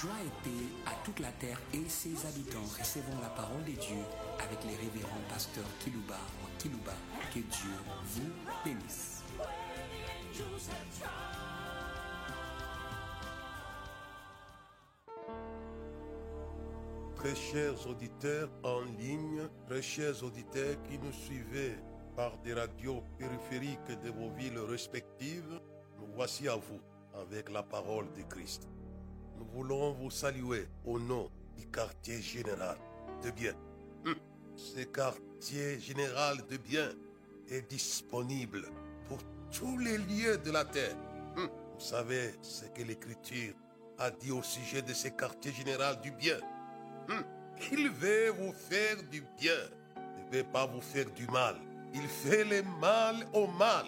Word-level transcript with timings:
Joie 0.00 0.12
et 0.24 0.44
paix 0.44 0.64
à 0.86 0.92
toute 1.04 1.18
la 1.18 1.32
terre 1.32 1.60
et 1.74 1.88
ses 1.88 2.14
habitants. 2.24 2.62
Recevons 2.78 3.20
la 3.20 3.30
parole 3.30 3.64
de 3.64 3.72
Dieu 3.72 3.96
avec 4.38 4.62
les 4.62 4.76
révérends 4.76 5.24
pasteurs 5.28 5.64
Kilouba 5.80 6.14
ou 6.14 6.62
Kilouba. 6.62 6.92
Que 7.34 7.40
Dieu 7.40 7.72
vous 8.04 8.30
bénisse. 8.64 9.24
Très 17.16 17.34
chers 17.34 17.86
auditeurs 17.88 18.50
en 18.62 18.82
ligne, 19.00 19.48
très 19.66 19.82
chers 19.82 20.22
auditeurs 20.22 20.80
qui 20.84 20.96
nous 21.00 21.12
suivez 21.12 21.74
par 22.14 22.38
des 22.38 22.54
radios 22.54 23.02
périphériques 23.18 24.00
de 24.04 24.10
vos 24.10 24.30
villes 24.30 24.60
respectives, 24.60 25.60
nous 25.98 26.06
voici 26.14 26.46
à 26.46 26.54
vous 26.54 26.80
avec 27.20 27.50
la 27.50 27.64
parole 27.64 28.06
de 28.12 28.22
Christ. 28.22 28.68
Nous 29.38 29.46
voulons 29.54 29.92
vous 29.92 30.10
saluer 30.10 30.66
au 30.84 30.98
nom 30.98 31.30
du 31.56 31.66
quartier 31.66 32.20
général 32.20 32.76
de 33.22 33.30
bien. 33.30 33.52
Hum. 34.04 34.16
Ce 34.56 34.80
quartier 34.84 35.78
général 35.78 36.38
de 36.50 36.56
bien 36.56 36.88
est 37.48 37.70
disponible 37.70 38.68
pour 39.06 39.18
tous 39.52 39.78
les 39.78 39.98
lieux 39.98 40.38
de 40.38 40.50
la 40.50 40.64
terre. 40.64 40.96
Hum. 41.36 41.48
Vous 41.74 41.84
savez 41.84 42.34
ce 42.42 42.64
que 42.66 42.82
l'Écriture 42.82 43.54
a 43.98 44.10
dit 44.10 44.32
au 44.32 44.42
sujet 44.42 44.82
de 44.82 44.92
ce 44.92 45.08
quartier 45.08 45.52
général 45.52 46.00
du 46.00 46.10
bien. 46.10 46.38
Hum. 47.08 47.22
Il 47.70 47.90
veut 47.90 48.30
vous 48.30 48.52
faire 48.52 48.96
du 49.10 49.24
bien. 49.38 49.52
Il 49.96 50.32
ne 50.32 50.36
veut 50.38 50.50
pas 50.52 50.66
vous 50.66 50.80
faire 50.80 51.10
du 51.12 51.26
mal. 51.28 51.56
Il 51.94 52.08
fait 52.08 52.44
le 52.44 52.62
mal 52.80 53.16
au 53.32 53.46
mal. 53.46 53.86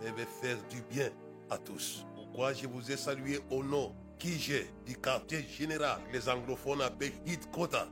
Mais 0.00 0.10
veut 0.10 0.26
faire 0.42 0.58
du 0.68 0.82
bien 0.82 1.10
à 1.50 1.58
tous. 1.58 2.04
Pourquoi 2.16 2.52
je 2.52 2.66
vous 2.66 2.90
ai 2.90 2.96
salué 2.96 3.40
au 3.50 3.62
nom 3.62 3.94
qui 4.18 4.38
j'ai 4.38 4.70
du 4.86 4.96
quartier 4.96 5.42
général, 5.42 6.00
les 6.12 6.28
anglophones 6.28 6.82
appellent 6.82 7.12
Hit 7.26 7.50
Kota. 7.50 7.86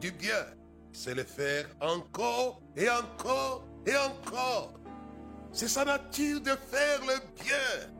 Du 0.00 0.12
bien, 0.12 0.46
c'est 0.92 1.14
le 1.14 1.24
faire 1.24 1.66
encore 1.80 2.60
et 2.76 2.88
encore 2.90 3.64
et 3.86 3.96
encore. 3.96 4.72
C'est 5.52 5.68
sa 5.68 5.84
nature 5.84 6.40
de 6.40 6.50
faire 6.50 7.00
le 7.02 7.18
bien. 7.42 7.90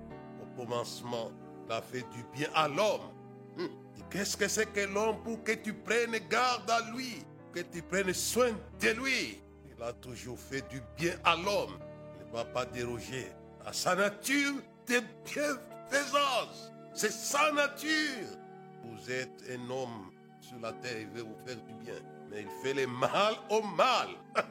Au 0.43 0.61
commencement, 0.61 1.33
il 1.67 1.73
a 1.73 1.81
fait 1.81 2.05
du 2.11 2.23
bien 2.35 2.49
à 2.55 2.69
l'homme. 2.69 3.13
Et 3.59 4.03
qu'est-ce 4.11 4.37
que 4.37 4.47
c'est 4.47 4.67
que 4.67 4.81
l'homme 4.81 5.23
pour 5.23 5.43
que 5.43 5.53
tu 5.53 5.73
prennes 5.73 6.19
garde 6.29 6.71
à 6.71 6.91
lui, 6.93 7.25
que 7.53 7.61
tu 7.61 7.81
prennes 7.83 8.13
soin 8.13 8.51
de 8.81 8.89
lui? 8.91 9.41
Il 9.75 9.83
a 9.83 9.93
toujours 9.95 10.39
fait 10.39 10.69
du 10.69 10.83
bien 10.97 11.15
à 11.25 11.35
l'homme. 11.37 11.79
Il 12.21 12.27
ne 12.27 12.33
va 12.33 12.45
pas 12.45 12.67
déroger 12.67 13.33
à 13.65 13.73
sa 13.73 13.95
nature 13.95 14.55
de 14.87 15.01
bienfaisance. 15.25 16.73
C'est 16.97 17.13
sa 17.13 17.53
nature. 17.53 18.39
Vous 18.83 19.11
êtes 19.11 19.43
un 19.51 19.71
homme 19.71 20.11
sur 20.41 20.59
la 20.61 20.73
terre, 20.73 20.99
il 20.99 21.09
veut 21.09 21.25
vous 21.25 21.37
faire 21.47 21.57
du 21.57 21.75
bien. 21.75 22.01
Mais 22.31 22.41
il 22.41 22.49
fait 22.63 22.73
le 22.73 22.87
mal 22.87 23.35
au 23.51 23.61
mal. 23.61 24.09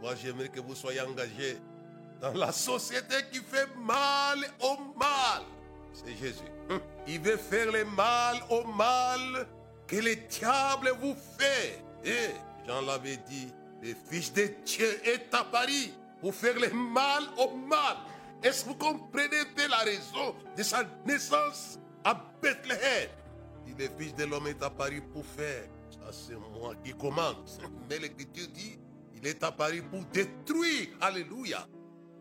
Moi, 0.00 0.14
j'aimerais 0.14 0.48
que 0.48 0.60
vous 0.60 0.76
soyez 0.76 1.00
engagés 1.00 1.58
dans 2.20 2.32
la 2.34 2.52
société 2.52 3.16
qui 3.32 3.40
fait 3.40 3.66
mal 3.76 4.38
au 4.60 4.76
mal. 4.96 5.42
C'est 5.92 6.16
Jésus. 6.16 6.44
Il 7.08 7.20
veut 7.20 7.36
faire 7.36 7.72
le 7.72 7.84
mal 7.84 8.36
au 8.48 8.64
mal 8.64 9.48
que 9.88 9.96
le 9.96 10.14
diable 10.14 10.92
vous 11.00 11.16
fait. 11.36 11.82
Et 12.04 12.30
Jean 12.66 12.82
l'avait 12.82 13.18
dit, 13.28 13.52
le 13.82 13.94
Fils 14.08 14.32
de 14.32 14.48
Dieu 14.64 15.00
est 15.04 15.34
à 15.34 15.42
Paris 15.42 15.92
pour 16.20 16.34
faire 16.34 16.58
le 16.58 16.70
mal 16.70 17.24
au 17.36 17.56
mal. 17.56 17.96
Est-ce 18.42 18.64
que 18.64 18.70
vous 18.70 18.74
comprenez 18.74 19.36
la 19.68 19.78
raison 19.78 20.34
de 20.56 20.62
sa 20.62 20.84
naissance 21.06 21.78
à 22.04 22.14
Bethléem? 22.42 23.08
Il 23.66 23.76
le 23.76 23.88
Fils 23.96 24.14
de 24.14 24.24
l'homme 24.24 24.48
est 24.48 24.58
Paris 24.76 25.00
pour 25.12 25.24
faire. 25.24 25.68
Ça, 25.90 26.12
c'est 26.12 26.34
moi 26.34 26.74
qui 26.84 26.92
commande. 26.92 27.36
Mais 27.88 27.98
l'Écriture 27.98 28.48
dit, 28.48 28.78
il 29.14 29.26
est 29.26 29.38
Paris 29.56 29.82
pour 29.82 30.04
détruire, 30.06 30.88
alléluia, 31.00 31.66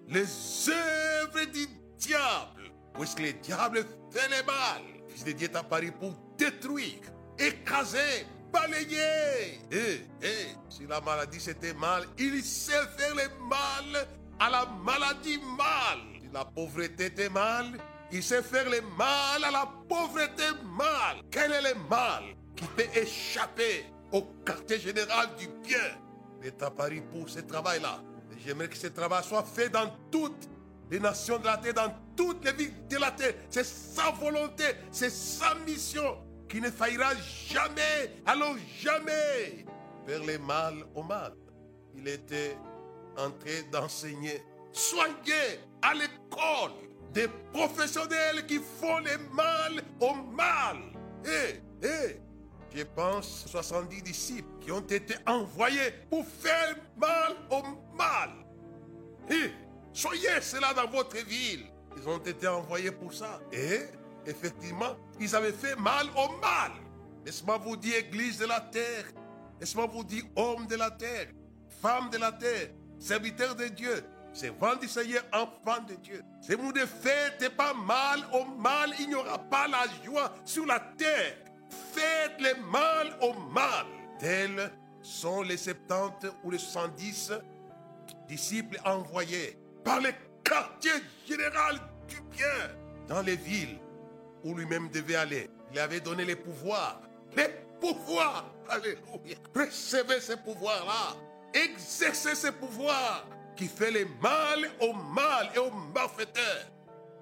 les 0.08 0.70
œuvres 0.70 1.46
du 1.52 1.68
diable. 1.98 2.72
Puisque 2.94 3.20
le 3.20 3.34
diable 3.34 3.86
fait 4.12 4.28
le 4.30 4.46
mal? 4.46 4.82
Fils 5.10 5.24
de 5.24 5.32
Dieu 5.32 5.48
est 5.48 5.64
Paris 5.68 5.92
pour 5.92 6.14
détruire, 6.38 7.02
écraser, 7.40 8.28
balayer. 8.52 9.60
Et, 9.72 10.06
et, 10.22 10.48
si 10.70 10.86
la 10.86 11.02
maladie 11.02 11.40
c'était 11.40 11.74
mal, 11.74 12.06
il 12.20 12.44
sait 12.44 12.86
faire 12.98 13.16
le 13.16 13.48
mal 13.48 14.08
à 14.40 14.50
la 14.50 14.66
maladie 14.66 15.40
mal. 15.58 16.11
La 16.34 16.46
pauvreté 16.46 17.08
était 17.08 17.30
mal, 17.30 17.78
il 18.12 18.24
sait 18.24 18.42
faire 18.42 18.70
le 18.70 18.82
mal 18.98 19.44
à 19.44 19.52
la 19.52 19.70
pauvreté 19.88 20.44
mal. 20.78 21.18
Quel 21.30 21.52
est 21.52 21.74
le 21.74 21.80
mal 21.90 22.24
qui 22.56 22.66
peut 22.68 22.88
échapper 22.96 23.86
au 24.12 24.22
quartier 24.46 24.80
général 24.80 25.30
du 25.38 25.48
bien 25.48 25.80
à 26.62 26.72
Paris 26.72 27.02
pour 27.12 27.30
ce 27.30 27.40
travail-là. 27.40 28.02
J'aimerais 28.44 28.68
que 28.68 28.78
ce 28.78 28.88
travail 28.88 29.24
soit 29.24 29.44
fait 29.44 29.70
dans 29.70 29.92
toutes 30.10 30.50
les 30.90 31.00
nations 31.00 31.38
de 31.38 31.46
la 31.46 31.58
terre, 31.58 31.74
dans 31.74 31.94
toutes 32.16 32.44
les 32.46 32.54
villes 32.54 32.88
de 32.90 32.98
la 32.98 33.12
terre. 33.12 33.36
C'est 33.50 33.66
sa 33.66 34.12
volonté, 34.12 34.64
c'est 34.92 35.12
sa 35.12 35.54
mission 35.56 36.18
qui 36.50 36.60
ne 36.60 36.70
faillira 36.70 37.14
jamais, 37.48 38.22
alors 38.26 38.56
jamais, 38.80 39.66
faire 40.06 40.24
le 40.24 40.38
mal 40.40 40.84
au 40.96 41.04
mal. 41.04 41.34
Il 41.96 42.08
était 42.08 42.58
en 43.18 43.30
train 43.32 43.62
d'enseigner, 43.72 44.44
soigner 44.72 45.60
à 45.82 45.94
l'école 45.94 46.72
des 47.14 47.28
professionnels 47.52 48.46
qui 48.48 48.60
font 48.60 49.00
le 49.00 49.18
mal 49.34 49.84
au 50.00 50.14
mal. 50.14 50.78
Et, 51.26 51.86
et, 51.86 52.22
je 52.74 52.84
pense 52.84 53.46
70 53.48 54.02
disciples 54.02 54.48
qui 54.62 54.72
ont 54.72 54.80
été 54.82 55.16
envoyés 55.26 55.92
pour 56.10 56.26
faire 56.26 56.78
mal 56.98 57.36
au 57.50 57.64
mal. 57.96 58.30
Et 59.30 59.52
soyez 59.94 60.42
cela 60.42 60.74
dans 60.74 60.88
votre 60.88 61.18
ville. 61.26 61.66
Ils 61.98 62.08
ont 62.08 62.20
été 62.20 62.48
envoyés 62.48 62.92
pour 62.92 63.14
ça. 63.14 63.40
Et 63.52 63.82
effectivement, 64.26 64.96
ils 65.20 65.36
avaient 65.36 65.52
fait 65.52 65.76
mal 65.76 66.08
au 66.16 66.40
mal. 66.40 66.72
Laisse-moi 67.26 67.58
vous 67.58 67.76
dire, 67.76 67.98
Église 67.98 68.38
de 68.38 68.46
la 68.46 68.62
terre. 68.62 69.06
Laisse-moi 69.60 69.88
vous 69.88 70.04
dire, 70.04 70.24
homme 70.36 70.66
de 70.66 70.76
la 70.76 70.90
terre, 70.90 71.28
femme 71.82 72.10
de 72.10 72.18
la 72.18 72.32
terre, 72.32 72.70
serviteur 72.98 73.56
de 73.56 73.66
Dieu. 73.66 74.04
C'est 74.34 74.50
vent 74.50 74.76
du 74.76 74.88
Seigneur, 74.88 75.24
enfant 75.34 75.82
de 75.88 75.96
Dieu. 75.96 76.24
Si 76.42 76.56
vous 76.56 76.72
ne 76.72 76.86
faites 76.86 77.50
pas 77.56 77.74
mal 77.74 78.22
au 78.34 78.46
mal, 78.46 78.92
il 79.00 79.10
n'y 79.10 79.16
aura 79.16 79.38
pas 79.38 79.68
la 79.68 79.84
joie 80.04 80.34
sur 80.46 80.66
la 80.66 80.80
terre. 80.80 81.38
Faites 81.70 82.40
le 82.40 82.62
mal 82.72 83.18
au 83.22 83.34
mal. 83.34 83.86
Tels 84.20 84.72
sont 85.02 85.42
les 85.42 85.58
70 85.58 86.32
ou 86.44 86.52
les 86.52 86.58
70 86.58 87.34
disciples 88.28 88.80
envoyés 88.86 89.58
par 89.84 90.00
le 90.00 90.12
quartier 90.44 90.92
général 91.28 91.80
du 92.08 92.22
bien 92.36 92.48
dans 93.08 93.22
les 93.22 93.36
villes 93.36 93.80
où 94.44 94.56
lui-même 94.56 94.90
devait 94.90 95.16
aller. 95.16 95.50
Il 95.72 95.80
avait 95.80 96.00
donné 96.00 96.24
les 96.24 96.36
pouvoirs. 96.36 97.02
Les 97.36 97.50
pouvoirs. 97.80 98.46
Alléluia. 98.70 99.38
Recevez 99.56 100.22
ces 100.22 100.38
pouvoirs-là. 100.38 101.18
Exercez 101.54 102.36
ces 102.36 102.52
pouvoirs 102.52 103.28
qui 103.62 103.68
fait 103.68 103.92
le 103.92 104.08
mal 104.20 104.72
au 104.80 104.92
mal 104.92 105.52
et 105.54 105.60
au 105.60 105.70
malfaiteur. 105.94 106.66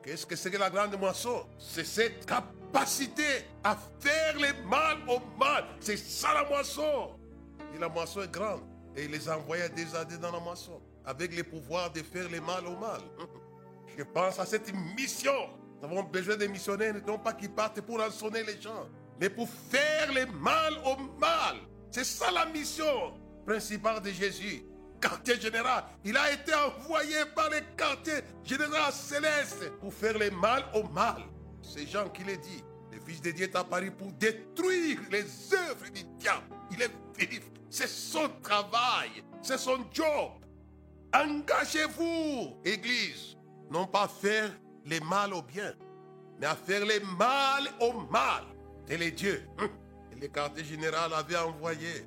Qu'est-ce 0.02 0.26
que 0.26 0.38
c'est 0.38 0.50
que 0.50 0.58
la 0.58 0.70
grande 0.70 0.98
moisson? 0.98 1.46
C'est 1.58 1.84
cette 1.84 2.26
capacité 2.26 3.46
à 3.62 3.78
faire 4.00 4.36
le 4.36 4.66
mal 4.66 5.00
au 5.10 5.20
mal. 5.38 5.66
C'est 5.82 5.98
ça 5.98 6.34
la 6.34 6.48
moisson. 6.48 7.20
Et 7.76 7.78
la 7.78 7.90
moisson 7.90 8.22
est 8.22 8.32
grande. 8.32 8.62
Et 8.96 9.04
il 9.04 9.12
les 9.12 9.30
envoyait 9.30 9.68
déjà 9.68 10.06
dans 10.06 10.32
la 10.32 10.40
moisson. 10.40 10.82
Avec 11.04 11.36
le 11.36 11.44
pouvoir 11.44 11.92
de 11.92 12.02
faire 12.02 12.30
le 12.30 12.40
mal 12.40 12.66
au 12.68 12.78
mal. 12.78 13.02
Je 13.98 14.04
pense 14.04 14.40
à 14.40 14.46
cette 14.46 14.74
mission. 14.96 15.50
Nous 15.82 15.90
avons 15.90 16.03
besoin 16.03 16.38
de 16.38 16.46
missionnaires, 16.47 16.96
non 17.06 17.20
pas 17.20 17.34
qui 17.34 17.50
partent 17.50 17.82
pour 17.82 18.00
rançonner 18.00 18.44
les 18.44 18.62
gens, 18.62 18.88
mais 19.20 19.30
pour 19.30 19.50
faire 19.70 20.14
le 20.14 20.26
mal 20.40 20.74
au 20.85 20.96
mal. 21.20 21.58
C'est 21.92 22.06
ça 22.06 22.32
la 22.32 22.46
mission 22.46 23.14
principale 23.46 24.02
de 24.02 24.12
Jésus. 24.12 24.69
Quartier 25.01 25.40
général. 25.40 25.85
Il 26.03 26.17
a 26.17 26.31
été 26.34 26.53
envoyé 26.53 27.17
par 27.35 27.49
le 27.49 27.59
quartier 27.78 28.22
général 28.43 28.91
céleste 28.91 29.72
pour 29.79 29.93
faire 29.93 30.17
le 30.17 30.29
mal 30.31 30.66
au 30.73 30.84
mal. 30.84 31.23
C'est 31.61 31.87
Jean 31.87 32.09
qui 32.09 32.23
l'a 32.23 32.35
dit. 32.35 32.63
Le 32.91 32.99
Fils 32.99 33.22
de 33.22 33.31
Dieu 33.31 33.46
est 33.46 33.55
apparu 33.55 33.91
pour 33.91 34.11
détruire 34.13 34.99
les 35.11 35.23
œuvres 35.53 35.90
du 35.93 36.03
diable. 36.17 36.43
Il 36.72 36.81
est 36.81 36.91
venu. 37.17 37.40
C'est 37.69 37.87
son 37.87 38.29
travail. 38.41 39.23
C'est 39.41 39.57
son 39.57 39.85
job. 39.93 40.31
Engagez-vous, 41.13 42.59
Église. 42.66 43.37
Non 43.72 43.87
pas 43.87 44.07
faire 44.07 44.51
le 44.85 44.99
mal 45.01 45.34
au 45.34 45.41
bien, 45.41 45.73
mais 46.40 46.47
à 46.47 46.55
faire 46.55 46.85
le 46.85 46.99
mal 47.17 47.69
au 47.79 47.93
mal. 48.11 48.43
C'est 48.87 48.97
les 48.97 49.11
dieux. 49.11 49.47
Et 50.11 50.19
le 50.19 50.28
quartier 50.28 50.63
général 50.63 51.13
avait 51.13 51.37
envoyé. 51.37 52.05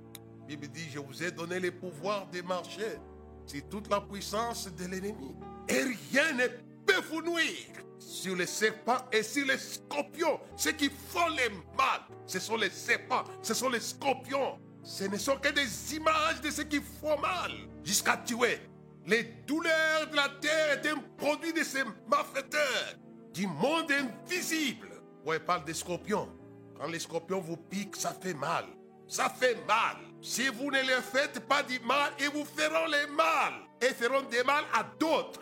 Bible 0.56 0.68
dit, 0.68 0.90
je 0.92 0.98
vous 0.98 1.22
ai 1.22 1.30
donné 1.30 1.58
le 1.58 1.70
pouvoir 1.70 2.28
de 2.30 2.42
marcher 2.42 2.98
sur 3.46 3.62
toute 3.70 3.88
la 3.88 4.02
puissance 4.02 4.68
de 4.68 4.84
l'ennemi. 4.84 5.34
Et 5.66 5.82
rien 6.12 6.32
ne 6.34 6.46
peut 6.84 7.00
vous 7.10 7.22
nuire. 7.22 7.82
sur 8.02 8.36
les 8.36 8.46
serpents 8.46 8.98
et 9.10 9.22
sur 9.22 9.46
les 9.46 9.58
scorpions. 9.58 10.40
Ceux 10.56 10.72
qui 10.72 10.90
font 10.90 11.28
les 11.28 11.48
mal, 11.76 12.00
ce 12.26 12.38
sont 12.38 12.56
les 12.56 12.70
serpents, 12.70 13.24
ce 13.42 13.54
sont 13.54 13.68
les 13.68 13.80
scorpions. 13.80 14.58
Ce 14.82 15.04
ne 15.04 15.16
sont 15.16 15.36
que 15.36 15.48
des 15.48 15.94
images 15.94 16.40
de 16.42 16.50
ceux 16.50 16.64
qui 16.64 16.80
font 16.80 17.18
mal 17.20 17.52
jusqu'à 17.84 18.16
tuer. 18.16 18.58
Les 19.06 19.22
douleurs 19.46 20.08
de 20.10 20.16
la 20.16 20.28
terre 20.40 20.82
est 20.82 20.88
un 20.88 20.98
produit 21.16 21.52
de 21.52 21.62
ces 21.62 21.84
malfaiteurs, 22.08 22.94
du 23.32 23.46
monde 23.46 23.90
invisible. 23.92 24.88
Ouais, 25.24 25.38
parle 25.38 25.64
des 25.64 25.74
scorpions. 25.74 26.28
Quand 26.76 26.88
les 26.88 26.98
scorpions 26.98 27.40
vous 27.40 27.56
piquent, 27.56 27.96
ça 27.96 28.12
fait 28.12 28.34
mal. 28.34 28.64
Ça 29.06 29.28
fait 29.30 29.56
mal. 29.66 29.96
Si 30.22 30.46
vous 30.46 30.70
ne 30.70 30.80
leur 30.86 31.02
faites 31.02 31.40
pas 31.48 31.64
du 31.64 31.80
mal, 31.80 32.12
ils 32.20 32.30
vous 32.30 32.44
feront 32.44 32.86
les 32.86 33.12
mal 33.12 33.54
et 33.80 33.86
feront 33.86 34.22
des 34.22 34.44
mal 34.44 34.64
à 34.72 34.84
d'autres. 34.98 35.40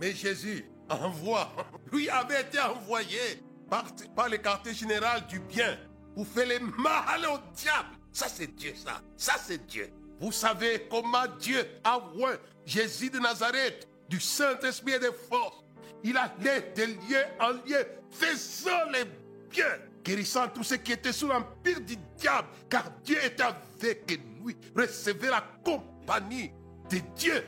Mais 0.00 0.14
Jésus 0.14 0.64
envoie, 0.88 1.52
lui 1.92 2.08
avait 2.08 2.40
été 2.40 2.58
envoyé 2.58 3.20
par, 3.68 3.84
le 4.30 4.38
quartier 4.38 4.72
général 4.72 5.26
du 5.26 5.40
bien 5.40 5.78
pour 6.14 6.26
faire 6.26 6.46
les 6.46 6.58
mal 6.58 7.26
au 7.26 7.38
diable. 7.54 7.96
Ça 8.12 8.28
c'est 8.28 8.54
Dieu, 8.54 8.72
ça. 8.74 9.02
Ça 9.16 9.34
c'est 9.38 9.66
Dieu. 9.66 9.92
Vous 10.20 10.32
savez 10.32 10.86
comment 10.90 11.26
Dieu 11.38 11.66
a 11.84 11.98
oint 11.98 12.38
Jésus 12.64 13.10
de 13.10 13.18
Nazareth 13.18 13.86
du 14.08 14.20
Saint-Esprit 14.20 14.92
et 14.92 14.98
de 14.98 15.10
force. 15.28 15.64
Il 16.02 16.16
allait 16.16 16.72
de 16.74 16.84
lieu 16.84 17.24
en 17.40 17.50
lieu, 17.66 17.86
faisant 18.10 18.90
les 18.90 19.04
biens, 19.50 19.78
guérissant 20.04 20.48
tous 20.48 20.62
ceux 20.62 20.76
qui 20.76 20.92
étaient 20.92 21.12
sous 21.12 21.28
l'empire 21.28 21.80
du 21.80 21.96
diable, 22.18 22.48
car 22.68 22.84
Dieu 23.02 23.16
était 23.24 23.42
avec 23.42 24.20
lui. 24.44 24.56
Recevez 24.76 25.28
la 25.28 25.42
compagnie 25.64 26.52
de 26.90 26.98
Dieu 27.16 27.42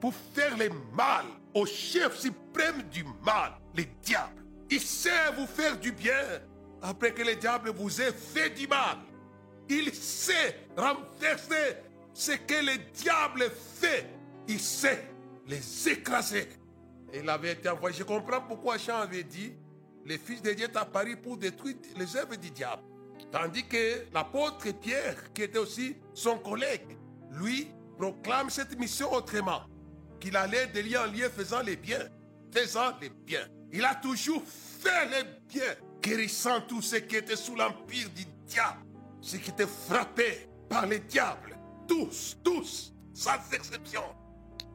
pour 0.00 0.12
faire 0.34 0.56
le 0.58 0.68
mal 0.94 1.24
au 1.54 1.64
chef 1.64 2.18
suprême 2.18 2.82
du 2.90 3.04
mal, 3.24 3.52
le 3.76 3.84
diable. 4.02 4.42
Il 4.70 4.80
sait 4.80 5.32
vous 5.36 5.46
faire 5.46 5.78
du 5.78 5.92
bien 5.92 6.40
après 6.82 7.12
que 7.12 7.22
le 7.22 7.36
diable 7.36 7.70
vous 7.70 8.00
ait 8.00 8.12
fait 8.12 8.50
du 8.50 8.66
mal. 8.66 8.98
Il 9.68 9.94
sait 9.94 10.56
renverser 10.76 11.76
ce 12.12 12.32
que 12.32 12.54
le 12.54 12.78
diable 12.92 13.50
fait. 13.80 14.06
Il 14.48 14.60
sait 14.60 15.04
les 15.46 15.88
écraser. 15.88 16.48
Il 17.14 17.28
avait 17.28 17.52
été 17.52 17.68
envoyé. 17.68 17.96
Je 17.96 18.04
comprends 18.04 18.40
pourquoi 18.40 18.78
Jean 18.78 18.98
avait 18.98 19.24
dit 19.24 19.52
le 20.04 20.16
Fils 20.16 20.42
de 20.42 20.52
Dieu 20.52 20.66
est 20.66 21.16
pour 21.16 21.36
détruire 21.36 21.76
les 21.96 22.16
œuvres 22.16 22.36
du 22.36 22.50
diable. 22.50 22.82
Tandis 23.30 23.66
que 23.66 24.06
l'apôtre 24.12 24.72
Pierre, 24.80 25.32
qui 25.32 25.42
était 25.42 25.58
aussi 25.58 25.96
son 26.14 26.38
collègue, 26.38 26.96
lui 27.32 27.68
proclame 27.96 28.50
cette 28.50 28.78
mission 28.78 29.12
autrement. 29.12 29.62
Qu'il 30.18 30.36
allait 30.36 30.66
de 30.68 30.80
lieu 30.80 30.98
en 30.98 31.06
lieu 31.06 31.28
faisant 31.28 31.62
les 31.62 31.76
biens. 31.76 32.08
Faisant 32.52 32.92
les 33.00 33.10
biens. 33.10 33.46
Il 33.72 33.84
a 33.84 33.94
toujours 33.94 34.42
fait 34.44 35.06
les 35.06 35.24
biens. 35.48 35.74
Guérissant 36.02 36.60
tous 36.62 36.82
ceux 36.82 37.00
qui 37.00 37.16
étaient 37.16 37.36
sous 37.36 37.54
l'empire 37.54 38.08
du 38.10 38.24
diable. 38.46 38.80
Ceux 39.20 39.38
qui 39.38 39.50
étaient 39.50 39.66
frappés 39.66 40.48
par 40.68 40.86
le 40.86 40.98
diable. 40.98 41.56
Tous, 41.86 42.36
tous, 42.42 42.92
sans 43.12 43.38
exception. 43.52 44.02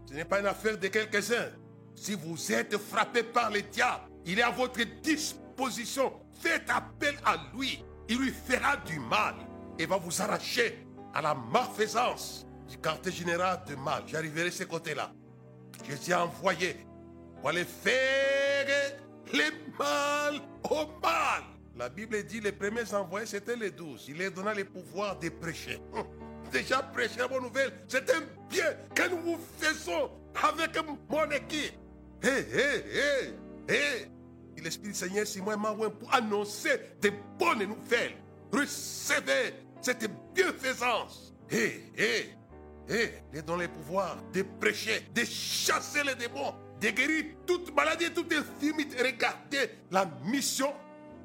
Ce 0.07 0.13
n'est 0.13 0.25
pas 0.25 0.39
une 0.39 0.45
affaire 0.45 0.77
de 0.77 0.87
quelques-uns. 0.87 1.51
Si 1.95 2.13
vous 2.13 2.51
êtes 2.51 2.77
frappé 2.77 3.23
par 3.23 3.49
le 3.49 3.61
diable, 3.61 4.03
il 4.25 4.39
est 4.39 4.43
à 4.43 4.51
votre 4.51 4.81
disposition. 5.01 6.13
Faites 6.39 6.69
appel 6.69 7.15
à 7.25 7.37
lui. 7.55 7.83
Il 8.09 8.19
lui 8.19 8.31
fera 8.31 8.77
du 8.77 8.99
mal 8.99 9.35
et 9.79 9.85
va 9.85 9.97
vous 9.97 10.21
arracher 10.21 10.85
à 11.13 11.21
la 11.21 11.33
malfaisance 11.33 12.45
du 12.67 12.77
quartier 12.77 13.11
général 13.11 13.63
de 13.67 13.75
mal. 13.75 14.03
J'arriverai 14.07 14.45
de 14.45 14.49
ce 14.49 14.63
côté-là. 14.63 15.11
Je 15.89 15.95
suis 15.95 16.13
envoyé 16.13 16.77
pour 17.39 17.49
aller 17.49 17.65
faire 17.65 18.67
le 19.33 19.77
mal 19.77 20.41
au 20.69 20.87
mal. 21.01 21.43
La 21.77 21.89
Bible 21.89 22.23
dit 22.23 22.39
les 22.39 22.51
premiers 22.51 22.93
envoyés, 22.93 23.25
c'était 23.25 23.55
les 23.55 23.71
douze. 23.71 24.05
Il 24.07 24.17
leur 24.17 24.31
donna 24.31 24.53
le 24.53 24.65
pouvoir 24.65 25.19
de 25.19 25.29
prêcher. 25.29 25.81
Hum. 25.93 26.05
Déjà 26.51 26.81
prêcher 26.81 27.19
la 27.19 27.27
bonne 27.27 27.43
nouvelle, 27.43 27.73
c'est 27.87 28.09
un 28.11 28.21
bien 28.49 28.73
que 28.93 29.09
nous 29.09 29.37
faisons 29.57 30.09
avec 30.41 30.77
mon 31.09 31.31
équipe. 31.31 31.73
Hé, 32.23 32.29
hé, 32.29 33.33
hé, 33.67 33.73
hé. 33.73 34.14
L'Esprit 34.63 34.87
du 34.87 34.93
Seigneur, 34.95 35.27
c'est 35.27 35.41
moi, 35.41 35.55
pour 35.57 36.13
annoncer 36.13 36.79
des 36.99 37.11
bonnes 37.37 37.65
nouvelles. 37.65 38.15
Recevez 38.51 39.53
cette 39.81 40.09
bienfaisance. 40.33 41.33
Hé, 41.51 41.91
hé, 41.95 42.29
hé. 42.89 43.13
Il 43.31 43.39
est 43.39 43.41
dans 43.45 43.57
le 43.57 43.67
pouvoir 43.67 44.17
de 44.33 44.43
prêcher, 44.59 45.07
de 45.13 45.23
chasser 45.23 46.03
les 46.03 46.15
démons, 46.15 46.55
de 46.81 46.89
guérir 46.89 47.25
toute 47.45 47.75
maladie 47.75 48.05
et 48.05 48.13
toute 48.13 48.33
infirmité. 48.33 48.97
Regardez 49.03 49.69
la 49.91 50.05
mission 50.23 50.73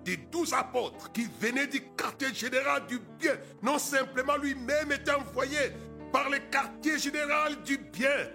des 0.04 0.16
douze 0.16 0.52
apôtres 0.52 1.10
qui 1.12 1.26
venaient 1.40 1.66
du 1.66 1.80
quartier 1.96 2.34
général 2.34 2.86
du 2.86 2.98
bien. 3.18 3.36
Non 3.62 3.78
simplement 3.78 4.36
lui-même 4.36 4.92
était 4.92 5.12
envoyé 5.12 5.72
par 6.12 6.28
le 6.28 6.38
quartier 6.50 6.98
général 6.98 7.62
du 7.62 7.78
bien. 7.78 8.28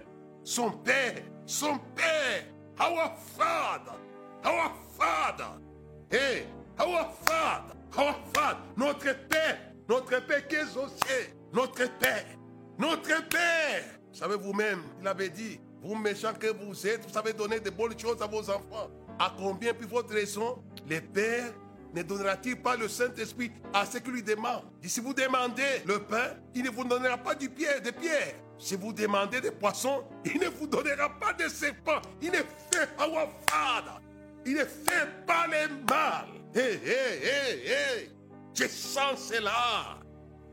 Son 0.44 0.72
père, 0.72 1.22
son 1.46 1.78
père, 1.96 2.46
our 2.80 3.16
father, 3.38 4.00
our 4.46 4.72
father, 4.98 5.52
hey, 6.12 6.46
our 6.80 7.12
our 7.98 8.16
notre 8.78 9.14
père, 9.28 9.58
notre 9.88 10.26
père 10.26 10.48
qui 10.48 10.56
est 10.56 10.78
aux 10.78 10.88
cieux, 10.88 11.34
notre 11.54 11.90
père, 11.98 12.26
notre 12.78 13.28
père. 13.28 13.84
Vous 14.12 14.20
savez 14.20 14.36
vous-même, 14.36 14.82
il 15.02 15.08
avait 15.08 15.30
dit, 15.30 15.60
vous 15.82 15.96
méchants 15.96 16.34
que 16.34 16.48
vous 16.48 16.88
êtes, 16.88 17.06
vous 17.06 17.14
savez 17.14 17.34
donner 17.34 17.60
de 17.60 17.70
bonnes 17.70 17.98
choses 17.98 18.22
à 18.22 18.28
vos 18.28 18.50
enfants. 18.50 18.90
À 19.18 19.34
combien 19.38 19.74
puis 19.74 19.88
votre 19.88 20.14
raison, 20.14 20.64
les 20.88 21.02
pères 21.02 21.54
ne 21.94 22.04
donnera-t-il 22.04 22.62
pas 22.62 22.76
le 22.76 22.90
Saint-Esprit 22.90 23.52
à 23.74 23.86
ceux 23.86 24.00
qui 24.00 24.12
lui 24.12 24.24
demandent? 24.24 24.64
Si 24.84 25.00
vous 25.00 25.14
demandez 25.14 25.82
le 25.86 26.00
pain, 26.00 26.36
il 26.54 26.64
ne 26.64 26.70
vous 26.70 26.84
donnera 26.84 27.18
pas 27.18 27.36
du 27.36 27.50
pierre, 27.50 27.82
des 27.82 27.94
pierres. 27.94 28.36
Si 28.58 28.76
vous 28.76 28.92
demandez 28.92 29.40
des 29.40 29.52
poissons, 29.52 30.04
il 30.26 30.40
ne 30.40 30.48
vous 30.48 30.68
donnera 30.68 31.10
pas 31.20 31.34
de 31.34 31.48
serpents. 31.48 32.02
Il 32.22 32.32
ne 32.32 32.38
fait 32.72 32.88
pas 32.98 33.08
Father. 33.50 34.05
Il 34.46 34.54
ne 34.54 34.66
fait 34.66 35.26
pas 35.26 35.48
les 35.48 35.68
mal. 35.90 36.28
Hé, 36.54 36.80
hé, 36.86 37.24
hé, 37.24 37.72
hé. 37.72 38.12
Je 38.54 38.68
sens 38.68 39.32
cela. 39.32 40.00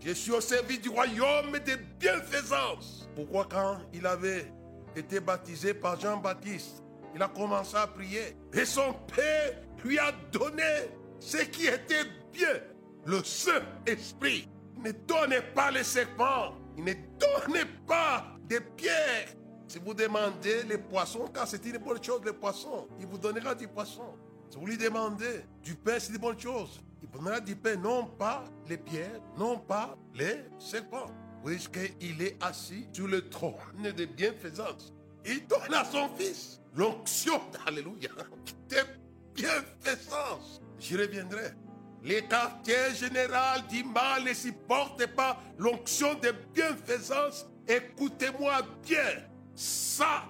Je 0.01 0.13
suis 0.13 0.33
au 0.33 0.41
service 0.41 0.81
du 0.81 0.89
royaume 0.89 1.53
de 1.53 1.77
bienfaisance. 2.01 3.09
Pourquoi 3.15 3.47
quand 3.49 3.79
il 3.93 4.05
avait 4.07 4.51
été 4.97 5.21
baptisé 5.21 5.75
par 5.75 6.01
Jean-Baptiste, 6.01 6.83
il 7.15 7.23
a 7.23 7.29
commencé 7.29 7.77
à 7.77 7.87
prier 7.87 8.37
et 8.53 8.65
son 8.65 8.95
père 9.15 9.53
lui 9.85 9.99
a 9.99 10.13
donné 10.33 10.89
ce 11.21 11.39
qui 11.39 11.67
était 11.67 12.05
bien, 12.33 12.61
le 13.07 13.23
Saint-Esprit. 13.23 14.49
Ne 14.83 14.91
donnez 15.07 15.41
pas 15.55 15.71
les 15.71 15.85
serpents, 15.85 16.55
il 16.77 16.85
ne 16.85 16.95
donnez 17.19 17.65
pas 17.87 18.27
des 18.49 18.61
pierres. 18.61 19.29
Si 19.73 19.79
vous 19.79 19.95
demandez 19.95 20.65
les 20.65 20.77
poissons, 20.77 21.27
car 21.33 21.49
c'est 21.49 21.65
une 21.65 21.79
bonne 21.79 22.05
chose, 22.05 22.21
les 22.27 22.35
poissons, 22.35 22.87
il 23.01 23.07
vous 23.07 23.17
donnera 23.17 23.55
du 23.55 23.67
poisson. 23.67 24.19
Si 24.51 24.59
vous 24.59 24.67
lui 24.67 24.77
demandez 24.77 25.47
du 25.63 25.75
pain, 25.75 25.99
c'est 25.99 26.13
une 26.13 26.19
bonne 26.19 26.39
chose. 26.39 26.79
Il 27.03 27.09
vous 27.09 27.17
donnera 27.17 27.41
du 27.41 27.57
pain, 27.57 27.77
non 27.77 28.05
pas 28.05 28.45
les 28.69 28.77
pierres, 28.77 29.19
non 29.39 29.59
pas 29.59 29.97
les 30.15 30.45
serpents. 30.59 31.07
Puisqu'il 31.43 32.21
est 32.21 32.37
assis 32.43 32.87
sur 32.93 33.09
le 33.09 33.31
trône 33.31 33.95
de 33.97 34.05
bienfaisance. 34.05 34.93
Il 35.25 35.47
donne 35.47 35.73
à 35.73 35.87
son 35.87 36.11
fils 36.19 36.61
l'onction, 36.77 37.41
alléluia, 37.67 38.11
de 38.69 38.77
bienfaisance. 39.35 40.61
J'y 40.79 40.99
reviendrai. 40.99 41.53
Les 42.03 42.21
quartiers 42.29 42.95
général 42.95 43.67
du 43.69 43.85
mal 43.85 44.25
ne 44.25 44.35
supportent 44.35 45.07
pas 45.15 45.41
l'onction 45.57 46.13
de 46.17 46.35
bienfaisance. 46.53 47.47
Écoutez-moi 47.67 48.61
bien. 48.87 49.32
Ça, 49.55 50.25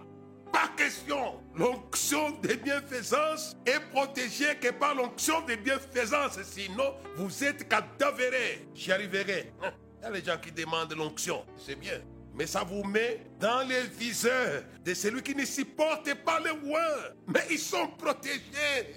pas 0.53 0.69
question. 0.77 1.41
L'onction 1.55 2.31
de 2.41 2.55
bienfaisance 2.55 3.57
est 3.67 3.81
protégée 3.91 4.57
que 4.61 4.71
par 4.73 4.95
l'onction 4.95 5.41
de 5.43 5.55
bienfaisance. 5.55 6.39
Sinon, 6.43 6.95
vous 7.17 7.45
êtes 7.45 7.69
cadavéré. 7.69 8.67
J'y 8.75 8.93
arriverai. 8.93 9.53
Il 9.63 10.03
y 10.03 10.07
a 10.07 10.11
les 10.11 10.25
gens 10.25 10.39
qui 10.39 10.53
demandent 10.53 10.95
l'onction. 10.95 11.45
C'est 11.57 11.77
bien. 11.77 12.01
Mais 12.35 12.47
ça 12.47 12.65
vous 12.65 12.83
met 12.85 13.27
dans 13.39 13.67
les 13.69 13.83
viseurs 13.83 14.63
de 14.85 14.95
celui 14.95 15.23
qui 15.23 15.35
ne 15.35 15.45
supporte 15.45 16.15
pas 16.25 16.41
le 16.41 16.59
loin. 16.67 16.81
Mais 17.27 17.47
ils 17.51 17.59
sont 17.59 17.89
protégés. 17.99 18.41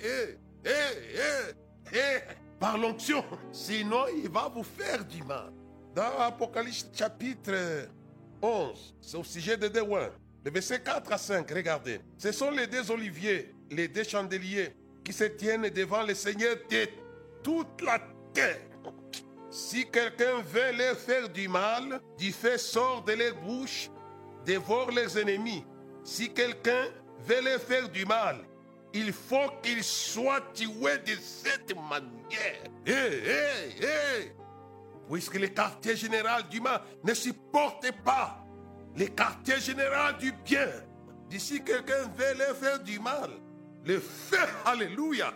Eh, 0.04 0.38
eh, 0.66 1.94
eh, 1.94 2.20
par 2.60 2.78
l'onction. 2.78 3.24
Sinon, 3.52 4.06
il 4.24 4.30
va 4.30 4.50
vous 4.54 4.64
faire 4.64 5.04
du 5.06 5.22
mal. 5.24 5.52
Dans 5.94 6.20
Apocalypse 6.20 6.90
chapitre 6.94 7.88
11, 8.46 8.96
c'est 9.02 9.18
au 9.18 9.24
sujet 9.24 9.58
de 9.58 9.68
Dewan. 9.68 10.12
Le 10.44 10.52
verset 10.52 10.82
4 10.82 11.12
à 11.12 11.18
5, 11.18 11.50
regardez. 11.52 12.00
Ce 12.18 12.32
sont 12.32 12.52
les 12.52 12.68
deux 12.68 12.92
oliviers, 12.92 13.54
les 13.72 13.88
deux 13.88 14.04
chandeliers 14.04 14.70
qui 15.04 15.12
se 15.14 15.24
tiennent 15.24 15.70
devant 15.70 16.04
le 16.04 16.14
Seigneur 16.14 16.56
de 16.70 16.88
toute 17.44 17.82
la 17.82 18.00
terre. 18.34 18.60
Si 19.50 19.90
quelqu'un 19.90 20.42
veut 20.42 20.78
leur 20.78 20.98
faire 20.98 21.30
du 21.30 21.48
mal, 21.48 22.00
du 22.18 22.32
feu 22.32 22.58
sort 22.58 23.04
de 23.04 23.14
leur 23.14 23.36
bouche, 23.36 23.90
dévore 24.46 24.92
les 24.92 25.18
ennemis. 25.18 25.64
Si 26.04 26.32
quelqu'un 26.32 26.86
veut 27.26 27.42
leur 27.42 27.60
faire 27.60 27.90
du 27.90 28.06
mal, 28.06 28.46
il 28.94 29.12
faut 29.12 29.50
qu'il 29.64 29.84
soit 29.84 30.54
tué 30.54 30.98
de 31.06 31.16
cette 31.20 31.76
manière. 31.76 32.64
Hé, 32.86 32.92
hé, 32.92 33.86
hé 33.86 34.32
Puisque 35.10 35.36
le 35.36 35.48
quartier 35.48 35.96
général 35.96 36.44
du 36.50 36.60
mal 36.60 36.82
ne 37.04 37.14
supporte 37.14 37.92
pas 38.04 38.46
le 38.96 39.06
quartier 39.08 39.60
général 39.60 40.18
du 40.18 40.32
bien. 40.32 40.68
D'ici 41.30 41.64
quelqu'un 41.64 42.04
veut 42.18 42.38
leur 42.38 42.56
faire 42.56 42.80
du 42.80 43.00
mal. 43.00 43.30
Le 43.84 44.00
feu, 44.00 44.38
alléluia, 44.66 45.34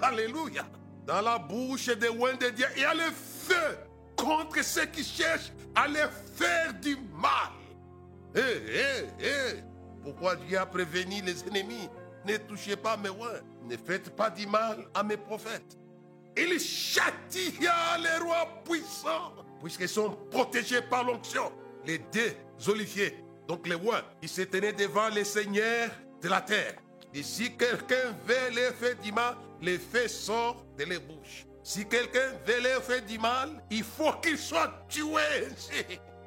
alléluia. 0.00 0.66
Dans 1.06 1.20
la 1.20 1.38
bouche 1.38 1.86
des 1.86 2.08
loin 2.08 2.34
de 2.34 2.50
Dieu, 2.50 2.66
il 2.76 2.82
y 2.82 2.84
a 2.84 2.94
le 2.94 3.10
feu 3.10 3.78
contre 4.16 4.62
ceux 4.62 4.86
qui 4.86 5.02
cherchent 5.02 5.52
à 5.74 5.88
leur 5.88 6.10
faire 6.12 6.74
du 6.74 6.96
mal. 7.14 7.52
Hé, 8.34 8.40
hé, 8.40 9.26
hé 9.26 9.62
Pourquoi 10.02 10.36
Dieu 10.36 10.58
a 10.58 10.66
prévenu 10.66 11.22
les 11.22 11.42
ennemis? 11.48 11.88
Ne 12.26 12.36
touchez 12.36 12.76
pas 12.76 12.96
mes 12.96 13.08
rois, 13.08 13.40
ne 13.64 13.76
faites 13.76 14.14
pas 14.14 14.30
du 14.30 14.46
mal 14.46 14.86
à 14.94 15.02
mes 15.02 15.16
prophètes. 15.16 15.78
Il 16.40 16.58
châtia 16.58 17.98
les 17.98 18.24
rois 18.24 18.48
puissants, 18.64 19.34
puisqu'ils 19.60 19.88
sont 19.88 20.16
protégés 20.30 20.80
par 20.80 21.04
l'onction. 21.04 21.52
Les 21.84 21.98
deux 21.98 22.34
oliviers, 22.66 23.22
donc 23.46 23.66
les 23.68 23.74
rois, 23.74 24.02
ils 24.22 24.28
se 24.28 24.42
tenaient 24.42 24.72
devant 24.72 25.08
les 25.08 25.24
seigneurs 25.24 25.90
de 26.22 26.28
la 26.28 26.40
terre. 26.40 26.76
Et 27.12 27.22
si 27.22 27.54
quelqu'un 27.56 28.16
veut 28.26 28.54
les 28.54 28.70
faire 28.72 28.96
du 29.02 29.12
mal, 29.12 29.36
les 29.60 29.78
faits 29.78 30.08
sortent 30.08 30.64
de 30.78 30.84
les 30.84 30.98
bouches. 30.98 31.46
Si 31.62 31.86
quelqu'un 31.86 32.32
veut 32.46 32.62
leur 32.62 32.82
faire 32.82 33.04
du 33.04 33.18
mal, 33.18 33.62
il 33.70 33.84
faut 33.84 34.12
qu'il 34.22 34.38
soit 34.38 34.72
tué. 34.88 35.48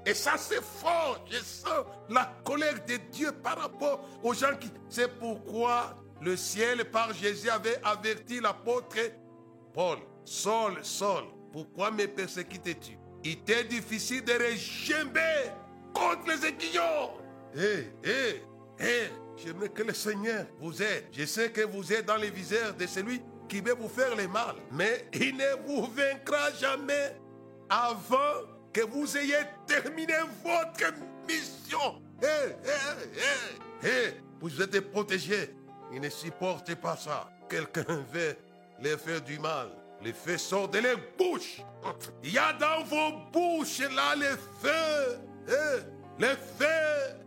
Et 0.06 0.14
ça, 0.14 0.34
c'est 0.38 0.62
fort. 0.62 1.26
Je 1.30 1.38
sens 1.38 1.86
la 2.10 2.32
colère 2.44 2.86
de 2.86 2.98
Dieu 3.12 3.32
par 3.32 3.58
rapport 3.58 4.06
aux 4.22 4.34
gens 4.34 4.56
qui. 4.60 4.70
C'est 4.90 5.08
pourquoi 5.18 5.98
le 6.22 6.38
ciel, 6.38 6.86
par 6.92 7.14
Jésus, 7.14 7.50
avait 7.50 7.80
averti 7.84 8.40
l'apôtre 8.40 8.98
Paul. 9.74 9.98
Saul, 10.26 10.78
Saul, 10.84 11.24
pourquoi 11.52 11.92
me 11.92 12.06
persécutes-tu 12.08 12.98
Il 13.24 13.32
était 13.34 13.64
difficile 13.64 14.24
de 14.24 14.34
régimer 14.34 15.52
contre 15.94 16.28
les 16.28 16.46
aiguillons. 16.48 17.12
Hé, 17.56 17.92
hé, 18.04 18.42
hé, 18.80 19.10
j'aimerais 19.36 19.70
que 19.70 19.84
le 19.84 19.94
Seigneur 19.94 20.46
vous 20.60 20.82
aide. 20.82 21.06
Je 21.12 21.26
sais 21.26 21.52
que 21.52 21.62
vous 21.62 21.92
êtes 21.92 22.06
dans 22.06 22.16
les 22.16 22.30
viseurs 22.30 22.74
de 22.74 22.86
celui 22.88 23.22
qui 23.50 23.60
veut 23.62 23.76
vous 23.76 23.90
faire 23.90 24.16
le 24.16 24.28
mal. 24.28 24.56
Mais 24.72 25.08
il 25.14 25.36
ne 25.36 25.68
vous 25.68 25.88
vaincra 25.88 26.52
jamais 26.60 27.16
avant 27.70 28.48
que 28.72 28.82
vous 28.82 29.18
ayez 29.18 29.44
terminé 29.68 30.14
votre 30.44 30.94
mission. 31.28 32.02
Hé, 32.22 32.54
hé, 32.64 33.86
hé, 33.86 33.88
hé, 33.88 34.14
vous 34.40 34.62
êtes 34.62 34.80
protégés. 34.92 35.54
Il 35.92 36.02
ne 36.02 36.10
supporte 36.10 36.74
pas 36.76 36.96
ça. 36.96 37.30
Quelqu'un 37.50 38.04
veut 38.12 38.36
les 38.82 38.98
faire 38.98 39.22
du 39.22 39.40
mal. 39.40 39.70
Les 40.02 40.14
feux 40.14 40.38
sortent 40.38 40.74
de 40.74 40.80
les 40.80 40.96
bouches. 41.18 41.62
Il 42.24 42.34
y 42.34 42.38
a 42.38 42.54
dans 42.54 42.84
vos 42.84 43.18
bouches 43.32 43.80
là 43.80 44.16
les 44.16 44.36
feux. 44.62 45.20
les 46.20 46.36
feux 46.58 47.18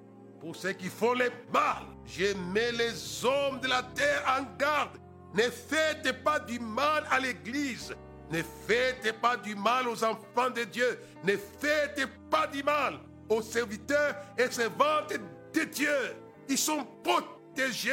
pour 0.40 0.54
ceux 0.54 0.72
qui 0.72 0.88
font 0.88 1.14
le 1.14 1.30
mal. 1.52 1.84
Je 2.04 2.34
mets 2.52 2.72
les 2.72 3.24
hommes 3.24 3.60
de 3.60 3.68
la 3.68 3.82
terre 3.82 4.22
en 4.38 4.56
garde 4.58 4.98
ne 5.36 5.42
faites 5.42 6.24
pas 6.24 6.38
du 6.40 6.58
mal 6.58 7.04
à 7.10 7.20
l'Église. 7.20 7.94
Ne 8.30 8.42
faites 8.66 9.20
pas 9.20 9.36
du 9.36 9.54
mal 9.54 9.86
aux 9.86 10.02
enfants 10.02 10.50
de 10.50 10.64
Dieu. 10.64 10.98
Ne 11.24 11.36
faites 11.36 12.06
pas 12.30 12.46
du 12.46 12.62
mal 12.62 12.98
aux 13.28 13.42
serviteurs 13.42 14.16
et 14.38 14.50
servantes 14.50 15.12
de 15.52 15.64
Dieu. 15.64 16.16
Ils 16.48 16.58
sont 16.58 16.86
protégés. 17.04 17.92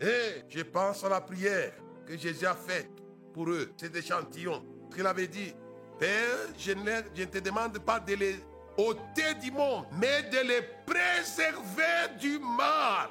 Et, 0.00 0.42
je 0.48 0.62
pense 0.62 1.04
à 1.04 1.08
la 1.08 1.20
prière 1.20 1.72
que 2.06 2.16
Jésus 2.16 2.46
a 2.46 2.54
faite 2.54 2.90
pour 3.32 3.48
eux. 3.48 3.72
C'est 3.76 3.94
échantillon. 3.94 4.64
Qu'il 4.94 5.06
avait 5.06 5.28
dit, 5.28 5.54
Père, 5.98 6.48
je 6.58 6.72
ne, 6.72 7.24
te 7.24 7.38
demande 7.38 7.78
pas 7.78 8.00
de 8.00 8.14
les 8.14 8.36
ôter 8.76 9.34
du 9.40 9.50
monde, 9.50 9.86
mais 9.92 10.24
de 10.24 10.38
les 10.46 10.62
préserver 10.86 12.18
du 12.18 12.38
mal. 12.38 13.10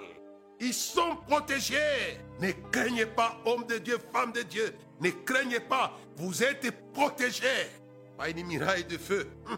Ils 0.59 0.73
sont 0.73 1.17
protégés. 1.27 2.19
Ne 2.39 2.51
craignez 2.71 3.05
pas, 3.05 3.37
homme 3.45 3.65
de 3.65 3.77
Dieu, 3.77 3.97
femme 4.11 4.31
de 4.31 4.41
Dieu. 4.41 4.73
Ne 5.01 5.09
craignez 5.25 5.59
pas. 5.59 5.97
Vous 6.17 6.43
êtes 6.43 6.71
protégés. 6.93 7.67
Pas 8.17 8.29
une 8.29 8.45
miraille 8.45 8.85
de 8.85 8.97
feu. 8.97 9.27
Hum. 9.47 9.57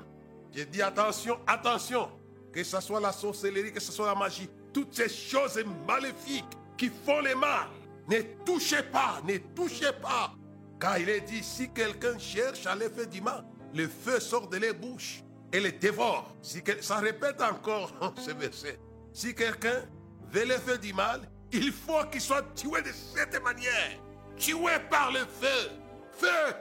J'ai 0.52 0.66
dit 0.66 0.82
attention, 0.82 1.40
attention. 1.46 2.10
Que 2.52 2.64
ce 2.64 2.80
soit 2.80 3.02
la 3.02 3.12
sorcellerie, 3.12 3.74
que 3.74 3.82
ce 3.82 3.92
soit 3.92 4.08
la 4.08 4.16
magie. 4.16 4.50
Toutes 4.74 4.94
ces 4.94 5.10
choses 5.10 5.62
maléfiques 5.86 6.46
qui 6.78 6.90
font 6.90 7.22
le 7.22 7.36
mal. 7.36 7.68
Ne 8.08 8.22
touchez 8.46 8.84
pas, 8.84 9.22
ne 9.28 9.38
touchez 9.56 9.92
pas. 10.02 10.34
Car 10.80 11.00
il 11.00 11.10
est 11.10 11.22
dit, 11.22 11.44
si 11.44 11.72
quelqu'un 11.72 12.18
cherche 12.20 12.66
à 12.66 12.76
les 12.76 12.90
faire 12.90 13.08
du 13.08 13.22
mal, 13.22 13.46
le 13.74 13.88
feu 13.88 14.20
sort 14.20 14.48
de 14.48 14.58
les 14.58 14.74
bouches 14.74 15.24
et 15.52 15.60
les 15.60 15.72
dévore. 15.72 16.36
Si 16.42 16.62
ça 16.82 16.98
répète 16.98 17.42
encore 17.42 17.92
ce 18.18 18.32
verset. 18.32 18.80
Si 19.14 19.34
quelqu'un 19.34 19.86
veut 20.32 20.46
les 20.46 20.58
faire 20.58 20.80
du 20.80 20.94
mal, 20.94 21.22
il 21.52 21.72
faut 21.72 22.04
qu'il 22.12 22.22
soit 22.22 22.44
tué 22.54 22.82
de 22.82 22.92
cette 22.92 23.42
manière. 23.42 24.00
Tué 24.38 24.74
par 24.90 25.12
le 25.12 25.20
feu. 25.20 25.72
Feu. 26.12 26.56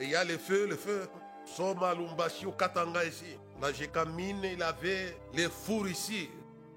Et 0.00 0.04
il 0.04 0.10
y 0.10 0.16
a 0.16 0.24
le 0.24 0.38
feu, 0.38 0.66
le 0.66 0.76
feu. 0.76 1.08
Soma 1.44 1.94
Lumbashi 1.94 2.46
au 2.46 2.52
Katanga 2.52 3.04
ici. 3.04 3.38
La 3.60 3.72
Jekamine, 3.72 4.42
il 4.44 4.62
avait 4.62 5.16
les 5.32 5.48
fours 5.48 5.88
ici. 5.88 6.28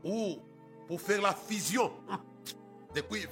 Ou 0.04 0.38
pour 0.88 1.02
faire 1.02 1.22
la 1.22 1.34
fusion 1.34 1.92
de 2.96 3.02
cuivre. 3.02 3.32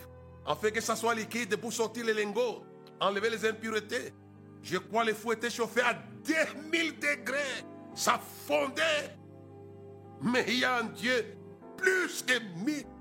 Fait 0.62 0.72
que 0.72 0.82
ça 0.82 0.96
soit 0.96 1.16
liquide 1.16 1.56
pour 1.56 1.72
sortir 1.74 2.06
les 2.06 2.14
lingots. 2.14 2.64
Enlever 3.00 3.30
les 3.30 3.46
impuretés. 3.46 4.14
Je 4.62 4.78
crois 4.78 5.04
les 5.04 5.14
fours 5.14 5.34
étaient 5.34 5.50
chauffés 5.50 5.82
à 5.82 5.94
2000 5.94 7.00
degrés. 7.00 7.64
Ça 7.96 8.20
fondait. 8.48 9.18
Mais 10.22 10.46
il 10.48 10.60
y 10.60 10.66
a 10.66 10.78
un 10.78 10.86
Dieu 10.86 11.38
plus 11.78 12.24
que, 12.24 12.34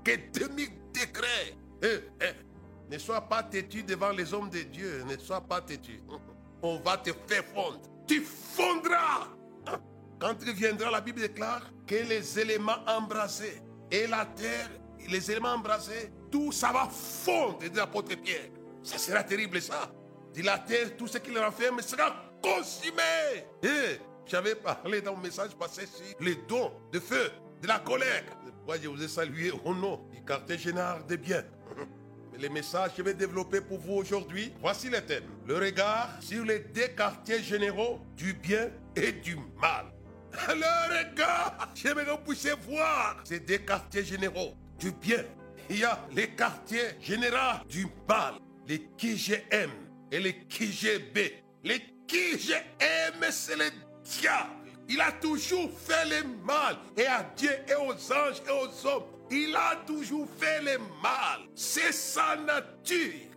que 0.03 0.39
2000 0.39 0.67
décret. 0.93 1.55
Eh, 1.81 1.99
eh, 2.21 2.91
ne 2.91 2.97
sois 2.97 3.21
pas 3.21 3.43
têtu 3.43 3.83
devant 3.83 4.11
les 4.11 4.33
hommes 4.33 4.49
de 4.49 4.61
Dieu. 4.63 5.03
Ne 5.07 5.17
sois 5.17 5.41
pas 5.41 5.61
têtu. 5.61 6.01
On 6.61 6.77
va 6.79 6.97
te 6.97 7.11
faire 7.27 7.43
fondre. 7.53 7.81
Tu 8.07 8.21
fondras. 8.21 9.27
Quand 10.19 10.35
il 10.45 10.53
viendra, 10.53 10.89
la 10.89 11.01
Bible 11.01 11.21
déclare 11.21 11.69
que 11.85 11.95
les 11.95 12.39
éléments 12.39 12.77
embrasés 12.87 13.61
et 13.91 14.07
la 14.07 14.25
terre, 14.25 14.69
les 15.09 15.31
éléments 15.31 15.53
embrasés, 15.53 16.11
tout 16.31 16.51
ça 16.51 16.71
va 16.71 16.89
fondre, 16.89 17.59
dit 17.59 17.69
l'apôtre 17.75 18.15
Pierre. 18.15 18.49
Ça 18.83 18.97
sera 18.97 19.23
terrible, 19.23 19.61
ça. 19.61 19.91
Dit 20.33 20.41
la 20.41 20.57
terre, 20.59 20.97
tout 20.97 21.07
ce 21.07 21.17
qui 21.17 21.31
le 21.31 21.39
renferme 21.39 21.81
sera 21.81 22.15
consumé. 22.41 23.45
Eh, 23.63 23.99
j'avais 24.25 24.55
parlé 24.55 25.01
dans 25.01 25.15
mon 25.15 25.21
message 25.21 25.51
passé 25.55 25.85
sur 25.85 26.05
les 26.19 26.35
dons 26.47 26.71
de 26.91 26.99
feu, 26.99 27.31
de 27.61 27.67
la 27.67 27.79
colère. 27.79 28.23
Moi, 28.65 28.77
je 28.81 28.87
vous 28.87 29.01
ai 29.01 29.07
salué 29.07 29.51
au 29.63 29.73
nom 29.73 30.07
du 30.11 30.23
quartier 30.23 30.57
général 30.57 31.05
des 31.05 31.17
biens. 31.17 31.43
Les 32.39 32.49
messages 32.49 32.91
que 32.91 32.97
je 32.97 33.03
vais 33.03 33.13
développer 33.13 33.61
pour 33.61 33.77
vous 33.77 33.93
aujourd'hui, 33.93 34.51
voici 34.59 34.89
les 34.89 35.05
thèmes. 35.05 35.29
Le 35.45 35.55
regard 35.55 36.09
sur 36.19 36.43
les 36.43 36.59
deux 36.59 36.87
quartiers 36.87 37.43
généraux 37.43 37.99
du 38.17 38.33
bien 38.33 38.71
et 38.95 39.11
du 39.11 39.37
mal. 39.61 39.85
Le 40.47 41.11
regard, 41.11 41.69
j'aimerais 41.75 42.05
vous 42.05 42.17
puissiez 42.25 42.53
voir 42.67 43.17
ces 43.23 43.39
deux 43.39 43.59
quartiers 43.59 44.03
généraux 44.03 44.55
du 44.79 44.91
bien. 44.91 45.23
Il 45.69 45.79
y 45.79 45.83
a 45.83 45.99
les 46.13 46.29
quartiers 46.29 46.99
généraux 47.01 47.63
du 47.69 47.87
mal, 48.07 48.35
les 48.67 48.89
j'aime 48.97 49.71
et 50.11 50.19
les 50.19 50.45
qui 50.45 50.67
B. 51.13 51.19
Les 51.63 51.81
j'aime, 52.37 53.31
c'est 53.31 53.55
le 53.55 53.69
diable. 54.03 54.63
Il 54.89 54.99
a 55.01 55.11
toujours 55.13 55.71
fait 55.79 56.05
le 56.05 56.27
mal. 56.45 56.77
Et 56.97 57.05
à 57.05 57.23
Dieu 57.35 57.51
et 57.67 57.75
aux 57.75 57.93
anges 57.93 58.41
et 58.45 58.51
aux 58.51 58.87
hommes. 58.87 59.03
Il 59.31 59.55
a 59.55 59.77
toujours 59.87 60.27
fait 60.37 60.61
le 60.61 60.77
mal. 61.01 61.47
C'est 61.55 61.91
sa 61.91 62.35
nature. 62.35 63.29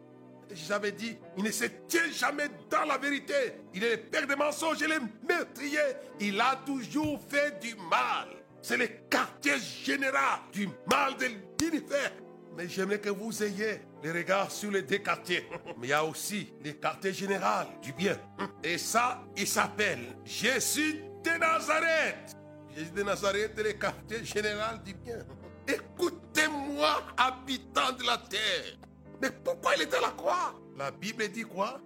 J'avais 0.52 0.93
dit, 0.93 1.16
il 1.37 1.45
ne 1.45 1.50
se 1.50 1.64
tient 1.88 2.11
jamais 2.12 2.49
dans 2.71 2.85
la 2.85 2.99
vérité. 2.99 3.55
Il 3.75 3.83
est 3.83 3.90
le 3.90 4.02
père 4.02 4.26
des 4.26 4.37
mensonges 4.37 4.83
et 4.83 4.87
le 4.87 5.00
meurtrier. 5.26 5.78
Il 6.21 6.40
a 6.40 6.61
toujours 6.64 7.21
fait 7.28 7.59
du 7.61 7.75
mal. 7.90 8.36
C'est 8.68 8.76
le 8.76 8.88
quartier 9.08 9.61
général 9.61 10.40
du 10.52 10.68
mal 10.90 11.16
de 11.18 11.26
l'univers. 11.61 12.11
Mais 12.56 12.68
j'aimerais 12.68 12.99
que 12.99 13.11
vous 13.11 13.44
ayez 13.44 13.80
les 14.02 14.11
regards 14.11 14.50
sur 14.50 14.73
les 14.73 14.82
deux 14.82 14.99
quartiers. 14.99 15.49
Mais 15.78 15.87
il 15.87 15.90
y 15.90 15.92
a 15.92 16.04
aussi 16.04 16.52
le 16.64 16.73
quartier 16.73 17.12
général 17.12 17.68
du 17.80 17.92
bien. 17.92 18.18
Et 18.64 18.76
ça, 18.76 19.23
il 19.37 19.46
s'appelle 19.46 20.18
Jésus 20.25 21.00
de 21.23 21.30
Nazareth. 21.38 22.37
Jésus 22.75 22.90
de 22.90 23.04
Nazareth 23.04 23.56
est 23.56 23.62
le 23.62 23.73
quartier 23.75 24.25
général 24.25 24.82
du 24.82 24.94
bien. 24.94 25.18
Écoutez-moi, 25.68 27.02
habitants 27.16 27.92
de 27.96 28.04
la 28.04 28.18
terre. 28.18 28.78
Mais 29.23 29.30
pourquoi 29.30 29.76
il 29.76 29.82
était 29.82 29.99
à 29.99 30.00
la 30.00 30.11
croix? 30.11 30.54
La 30.76 30.90
Bible 30.90 31.28
dit 31.28 31.44
quoi? 31.44 31.80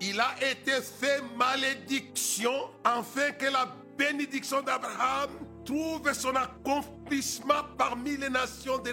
Il 0.00 0.18
a 0.18 0.36
été 0.40 0.80
fait 0.80 1.22
malédiction 1.36 2.70
afin 2.82 3.32
que 3.32 3.44
la 3.44 3.68
bénédiction 3.98 4.62
d'Abraham 4.62 5.28
trouve 5.68 6.12
son 6.14 6.34
accomplissement 6.34 7.62
parmi 7.76 8.16
les 8.16 8.30
nations 8.30 8.78
de, 8.78 8.92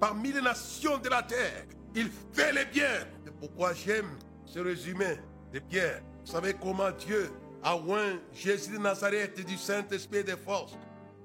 parmi 0.00 0.32
les 0.32 0.40
nations 0.40 0.98
de 0.98 1.08
la 1.08 1.22
terre. 1.22 1.64
Il 1.94 2.10
fait 2.32 2.52
les 2.52 2.64
biens. 2.64 3.06
C'est 3.24 3.34
pourquoi 3.38 3.72
j'aime 3.74 4.10
ce 4.44 4.58
résumé 4.58 5.18
de 5.52 5.60
Pierre. 5.60 6.02
Vous 6.24 6.32
savez 6.32 6.54
comment 6.54 6.90
Dieu 6.90 7.30
a 7.62 7.76
oint 7.76 8.18
Jésus 8.32 8.72
de 8.72 8.78
Nazareth 8.78 9.46
du 9.46 9.56
Saint-Esprit 9.56 10.24
des 10.24 10.36
forces 10.36 10.76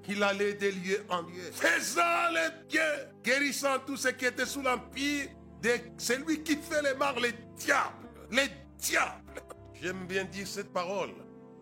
qu'il 0.04 0.22
allait 0.22 0.54
de 0.54 0.68
lieu 0.68 1.04
en 1.08 1.22
lieu, 1.22 1.50
faisant 1.52 2.30
les 2.32 2.68
biens, 2.68 2.82
guérissant 3.22 3.78
tous 3.86 3.96
ceux 3.96 4.12
qui 4.12 4.26
étaient 4.26 4.46
sous 4.46 4.62
l'empire 4.62 5.28
de 5.62 5.70
celui 5.96 6.42
qui 6.42 6.56
fait 6.56 6.82
les 6.82 6.94
mal, 6.94 7.14
les 7.20 7.34
diables, 7.56 8.08
les 8.30 8.48
diables. 8.78 9.42
J'aime 9.80 10.06
bien 10.06 10.24
dire 10.24 10.46
cette 10.46 10.72
parole. 10.72 11.10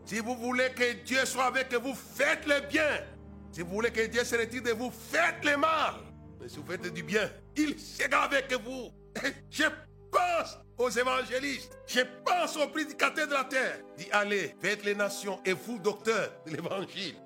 Si 0.05 0.21
vous 0.21 0.35
voulez 0.37 0.71
que 0.75 1.05
Dieu 1.05 1.25
soit 1.25 1.47
avec 1.47 1.75
vous, 1.75 1.95
faites 1.95 2.47
le 2.47 2.67
bien. 2.69 3.01
Si 3.53 3.63
vous 3.63 3.71
voulez 3.71 3.91
que 3.91 4.07
Dieu 4.07 4.25
se 4.25 4.37
retire 4.37 4.63
de 4.63 4.71
vous, 4.71 4.91
faites 4.91 5.45
le 5.45 5.57
mal. 5.57 5.95
Mais 6.41 6.49
si 6.49 6.57
vous 6.57 6.67
faites 6.67 6.93
du 6.93 7.03
bien, 7.03 7.31
il 7.57 7.79
sera 7.79 8.25
avec 8.25 8.53
vous. 8.65 8.91
je 9.51 9.65
pense 10.11 10.59
aux 10.79 10.91
évangélistes, 10.91 11.77
je 11.87 12.01
pense 12.25 12.57
aux 12.57 12.69
prédicateurs 12.69 13.27
de 13.27 13.33
la 13.33 13.45
terre. 13.45 13.81
Dit 13.97 14.09
allez, 14.13 14.55
faites 14.61 14.85
les 14.85 14.95
nations 14.95 15.41
et 15.45 15.53
vous, 15.53 15.79
docteurs 15.79 16.33
de 16.47 16.57
l'évangile. 16.57 17.17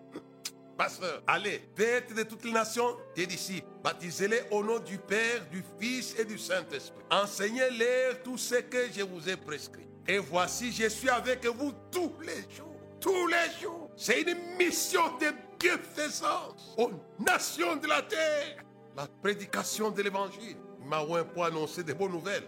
Pasteur, 0.76 1.22
allez, 1.28 1.62
faites 1.76 2.12
de 2.14 2.24
toutes 2.24 2.44
les 2.44 2.50
nations 2.50 2.96
des 3.14 3.26
disciples. 3.26 3.68
Baptisez-les 3.84 4.42
au 4.50 4.64
nom 4.64 4.80
du 4.80 4.98
Père, 4.98 5.46
du 5.50 5.62
Fils 5.78 6.18
et 6.18 6.24
du 6.24 6.36
Saint-Esprit. 6.36 7.04
Enseignez-les 7.10 8.22
tout 8.24 8.36
ce 8.36 8.56
que 8.56 8.90
je 8.92 9.02
vous 9.02 9.28
ai 9.28 9.36
prescrit. 9.36 9.86
Et 10.08 10.18
voici, 10.18 10.72
je 10.72 10.88
suis 10.88 11.08
avec 11.08 11.46
vous 11.46 11.72
tous 11.92 12.12
les 12.20 12.42
jours. 12.54 12.74
Tous 13.00 13.26
les 13.28 13.62
jours. 13.62 13.90
C'est 13.96 14.22
une 14.22 14.56
mission 14.58 15.16
de 15.18 15.26
bienfaisance 15.64 16.74
aux 16.76 16.90
nations 17.18 17.76
de 17.76 17.86
la 17.86 18.02
terre. 18.02 18.62
La 18.96 19.06
prédication 19.06 19.90
de 19.90 20.02
l'évangile. 20.02 20.56
Il 20.80 20.88
m'a 20.88 21.02
pour 21.24 21.44
annoncer 21.44 21.82
des 21.82 21.94
bonnes 21.94 22.12
nouvelles. 22.12 22.44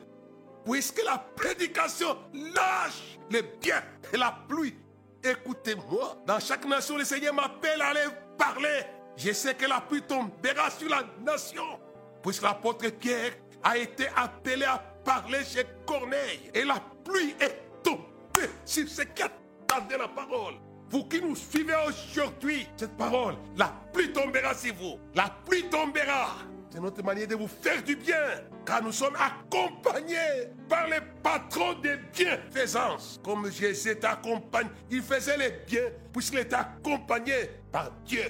Puisque 0.65 1.03
la 1.03 1.19
prédication 1.19 2.19
lâche 2.35 3.19
le 3.31 3.43
bien 3.61 3.83
et 4.13 4.17
la 4.17 4.37
pluie 4.49 4.77
Écoutez-moi, 5.25 6.19
dans 6.27 6.39
chaque 6.39 6.65
nation, 6.67 6.97
le 6.99 7.05
Seigneur 7.05 7.35
m'appelle 7.35 7.81
à 7.81 7.89
aller 7.89 8.07
parler. 8.39 8.83
Je 9.17 9.33
sais 9.33 9.55
que 9.55 9.67
la 9.67 9.81
pluie 9.81 10.03
tombera 10.03 10.71
sur 10.71 10.89
la 10.89 11.03
nation. 11.25 11.81
Puisque 12.23 12.43
l'apôtre 12.43 12.89
Pierre 12.91 13.33
a 13.65 13.77
été 13.77 14.07
appelé 14.15 14.65
à 14.65 14.79
parler 15.05 15.43
chez 15.43 15.65
Corneille. 15.87 16.51
Et 16.55 16.65
la 16.65 16.81
pluie 17.05 17.35
est 17.41 17.83
tombée 17.83 18.51
sur 18.65 18.87
ceux 18.89 19.05
qui 19.05 19.23
attendaient 19.23 19.99
la 19.99 20.09
parole. 20.09 20.55
Vous 20.91 21.05
qui 21.05 21.21
nous 21.21 21.35
suivez 21.35 21.75
aujourd'hui, 21.89 22.67
cette 22.77 22.97
parole, 22.97 23.35
la 23.57 23.73
pluie 23.93 24.13
tombera 24.13 24.55
sur 24.55 24.75
vous. 24.75 24.99
La 25.15 25.35
pluie 25.45 25.69
tombera. 25.69 26.37
C'est 26.71 26.81
notre 26.81 27.03
manière 27.03 27.27
de 27.27 27.35
vous 27.35 27.49
faire 27.49 27.83
du 27.83 27.97
bien, 27.97 28.17
car 28.65 28.83
nous 28.83 28.93
sommes 28.93 29.17
accompagnés 29.17 30.51
par 30.69 30.87
les 30.89 31.01
patrons 31.23 31.75
des 31.81 31.97
bienfaisances. 32.13 33.21
Comme 33.25 33.51
Jésus 33.51 33.91
était 33.91 34.07
accompagné, 34.07 34.71
il 34.91 35.03
faisait 35.03 35.37
les 35.37 35.51
biens 35.67 35.91
puisqu'il 36.13 36.41
était 36.41 36.55
accompagné 36.55 37.51
par 37.73 37.91
Dieu. 38.05 38.25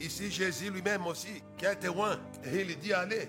Ici, 0.00 0.30
Jésus 0.30 0.70
lui-même 0.70 1.06
aussi, 1.06 1.42
qui 1.56 1.66
a 1.66 1.72
été 1.72 1.88
loin, 1.88 2.18
et 2.44 2.60
il 2.60 2.78
dit, 2.78 2.92
allez, 2.92 3.28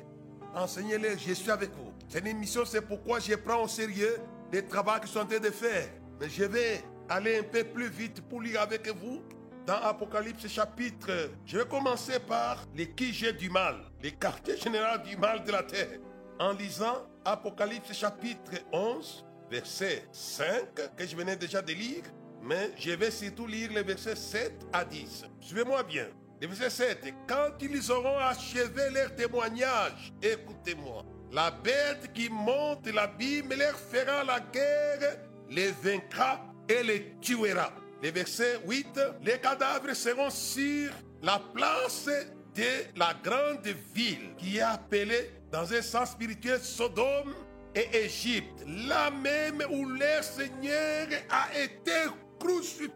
enseignez-les, 0.54 1.18
je 1.18 1.34
suis 1.34 1.50
avec 1.50 1.72
vous. 1.72 1.92
C'est 2.08 2.28
une 2.28 2.38
mission, 2.38 2.64
c'est 2.66 2.82
pourquoi 2.82 3.20
je 3.20 3.36
prends 3.36 3.64
au 3.64 3.68
sérieux 3.68 4.18
les 4.52 4.66
travaux 4.66 5.00
qu'ils 5.00 5.10
sont 5.10 5.20
en 5.20 5.26
train 5.26 5.40
de 5.40 5.50
faire. 5.50 5.88
Mais 6.20 6.30
je 6.30 6.44
vais 6.44 6.84
aller 7.10 7.40
un 7.40 7.44
peu 7.44 7.64
plus 7.64 7.90
vite 7.90 8.22
pour 8.22 8.42
lire 8.42 8.62
avec 8.62 8.88
vous 8.88 9.22
dans 9.66 9.76
Apocalypse 9.84 10.48
chapitre, 10.48 11.30
je 11.46 11.60
vais 11.60 11.66
commencer 11.66 12.20
par 12.20 12.66
les 12.76 12.90
QG 12.90 13.38
du 13.38 13.52
mal, 13.52 13.76
les 14.02 14.12
quartiers 14.12 14.58
général 14.58 15.04
du 15.04 15.16
mal 15.16 15.44
de 15.44 15.52
la 15.52 15.62
terre. 15.62 16.00
En 16.40 16.54
lisant 16.54 17.06
Apocalypse 17.24 17.94
chapitre 17.94 18.54
11, 18.72 19.26
verset 19.52 20.06
5, 20.12 20.96
que 20.96 21.06
je 21.06 21.16
venais 21.16 21.36
déjà 21.36 21.62
de 21.62 21.74
lire, 21.74 22.04
mais 22.42 22.72
je 22.78 22.92
vais 22.92 23.12
surtout 23.12 23.46
lire 23.46 23.72
les 23.72 23.84
versets 23.84 24.16
7 24.16 24.54
à 24.74 24.84
10. 24.84 25.26
Suivez-moi 25.40 25.84
bien. 25.84 26.08
Le 26.42 26.48
verset 26.48 26.70
7, 27.04 27.14
quand 27.28 27.52
ils 27.62 27.92
auront 27.92 28.18
achevé 28.18 28.90
leur 28.92 29.14
témoignage, 29.14 30.14
écoutez-moi, 30.22 31.04
la 31.32 31.52
bête 31.52 32.12
qui 32.14 32.30
monte 32.30 32.88
l'abîme 32.88 33.54
leur 33.54 33.78
fera 33.78 34.24
la 34.24 34.40
guerre, 34.40 35.20
les 35.48 35.72
vaincra 35.84 36.49
et 36.70 36.84
les 36.84 37.16
tuera. 37.20 37.72
Le 38.02 38.12
verset 38.12 38.60
8, 38.66 39.00
les 39.26 39.40
cadavres 39.40 39.94
seront 39.94 40.30
sur 40.30 40.92
la 41.22 41.42
place 41.54 42.10
de 42.56 42.98
la 42.98 43.14
grande 43.22 43.68
ville 43.94 44.36
qui 44.38 44.58
est 44.58 44.62
appelée 44.62 45.32
dans 45.52 45.74
un 45.74 45.82
sens 45.82 46.12
spirituel 46.12 46.60
Sodome 46.62 47.34
et 47.76 48.06
Égypte, 48.06 48.64
là 48.88 49.12
même 49.12 49.64
où 49.70 49.86
leur 49.86 50.24
Seigneur 50.24 51.08
a 51.30 51.60
été 51.60 52.10
crucifié. 52.40 52.90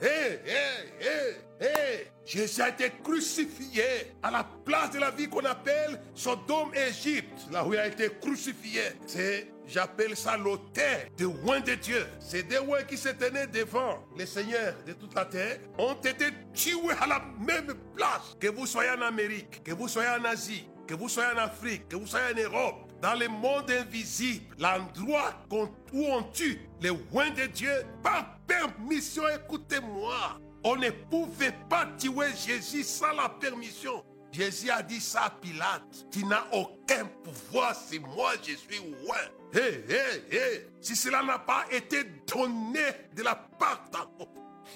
Hé, 0.00 0.40
hé, 0.46 1.34
hé, 1.60 2.06
Jésus 2.24 2.62
a 2.62 2.68
été 2.68 2.92
crucifié 3.02 4.12
à 4.22 4.30
la 4.30 4.46
place 4.64 4.90
de 4.92 4.98
la 4.98 5.10
ville 5.10 5.28
qu'on 5.28 5.44
appelle 5.44 6.00
Sodome 6.14 6.72
Égypte, 6.74 7.46
là 7.50 7.66
où 7.66 7.74
il 7.74 7.78
a 7.78 7.86
été 7.86 8.10
crucifié. 8.20 8.82
C'est 9.06 9.48
J'appelle 9.68 10.16
ça 10.16 10.38
l'autel 10.38 11.10
de 11.18 11.26
loin 11.26 11.60
de 11.60 11.74
Dieu. 11.74 12.06
Ces 12.20 12.42
deux 12.42 12.64
loin 12.64 12.82
qui 12.84 12.96
se 12.96 13.10
tenaient 13.10 13.46
devant 13.46 14.02
les 14.16 14.24
seigneurs 14.24 14.74
de 14.86 14.94
toute 14.94 15.14
la 15.14 15.26
terre 15.26 15.60
ont 15.78 15.94
été 15.94 16.28
tués 16.54 16.94
à 16.98 17.06
la 17.06 17.22
même 17.38 17.74
place. 17.94 18.34
Que 18.40 18.48
vous 18.48 18.66
soyez 18.66 18.90
en 18.90 19.02
Amérique, 19.02 19.62
que 19.62 19.72
vous 19.72 19.86
soyez 19.86 20.08
en 20.08 20.24
Asie, 20.24 20.66
que 20.86 20.94
vous 20.94 21.10
soyez 21.10 21.30
en 21.34 21.38
Afrique, 21.38 21.86
que 21.86 21.96
vous 21.96 22.06
soyez 22.06 22.32
en 22.32 22.42
Europe, 22.50 22.92
dans 23.02 23.14
le 23.14 23.28
monde 23.28 23.70
invisible, 23.70 24.46
l'endroit 24.58 25.34
où 25.50 26.06
on 26.06 26.22
tue 26.32 26.60
les 26.80 26.88
loin 26.88 27.28
de 27.30 27.44
Dieu, 27.46 27.84
par 28.02 28.38
permission, 28.46 29.24
écoutez-moi. 29.28 30.40
On 30.64 30.76
ne 30.76 30.90
pouvait 30.90 31.54
pas 31.68 31.86
tuer 31.98 32.34
Jésus 32.34 32.84
sans 32.84 33.12
la 33.12 33.28
permission. 33.28 34.02
Jésus 34.32 34.70
a 34.70 34.82
dit 34.82 35.00
ça 35.00 35.24
à 35.24 35.30
Pilate. 35.30 36.06
Tu 36.10 36.24
n'as 36.24 36.44
aucun 36.52 37.06
pouvoir 37.22 37.74
si 37.74 37.98
moi 37.98 38.32
je 38.42 38.54
suis 38.54 38.78
loin. 39.04 39.16
Hé, 39.52 39.84
hé, 40.30 40.66
si 40.80 40.94
cela 40.94 41.22
n'a 41.22 41.38
pas 41.38 41.64
été 41.70 42.04
donné 42.26 42.80
de 43.14 43.22
la 43.22 43.34
part 43.34 43.84
d'un 43.90 44.08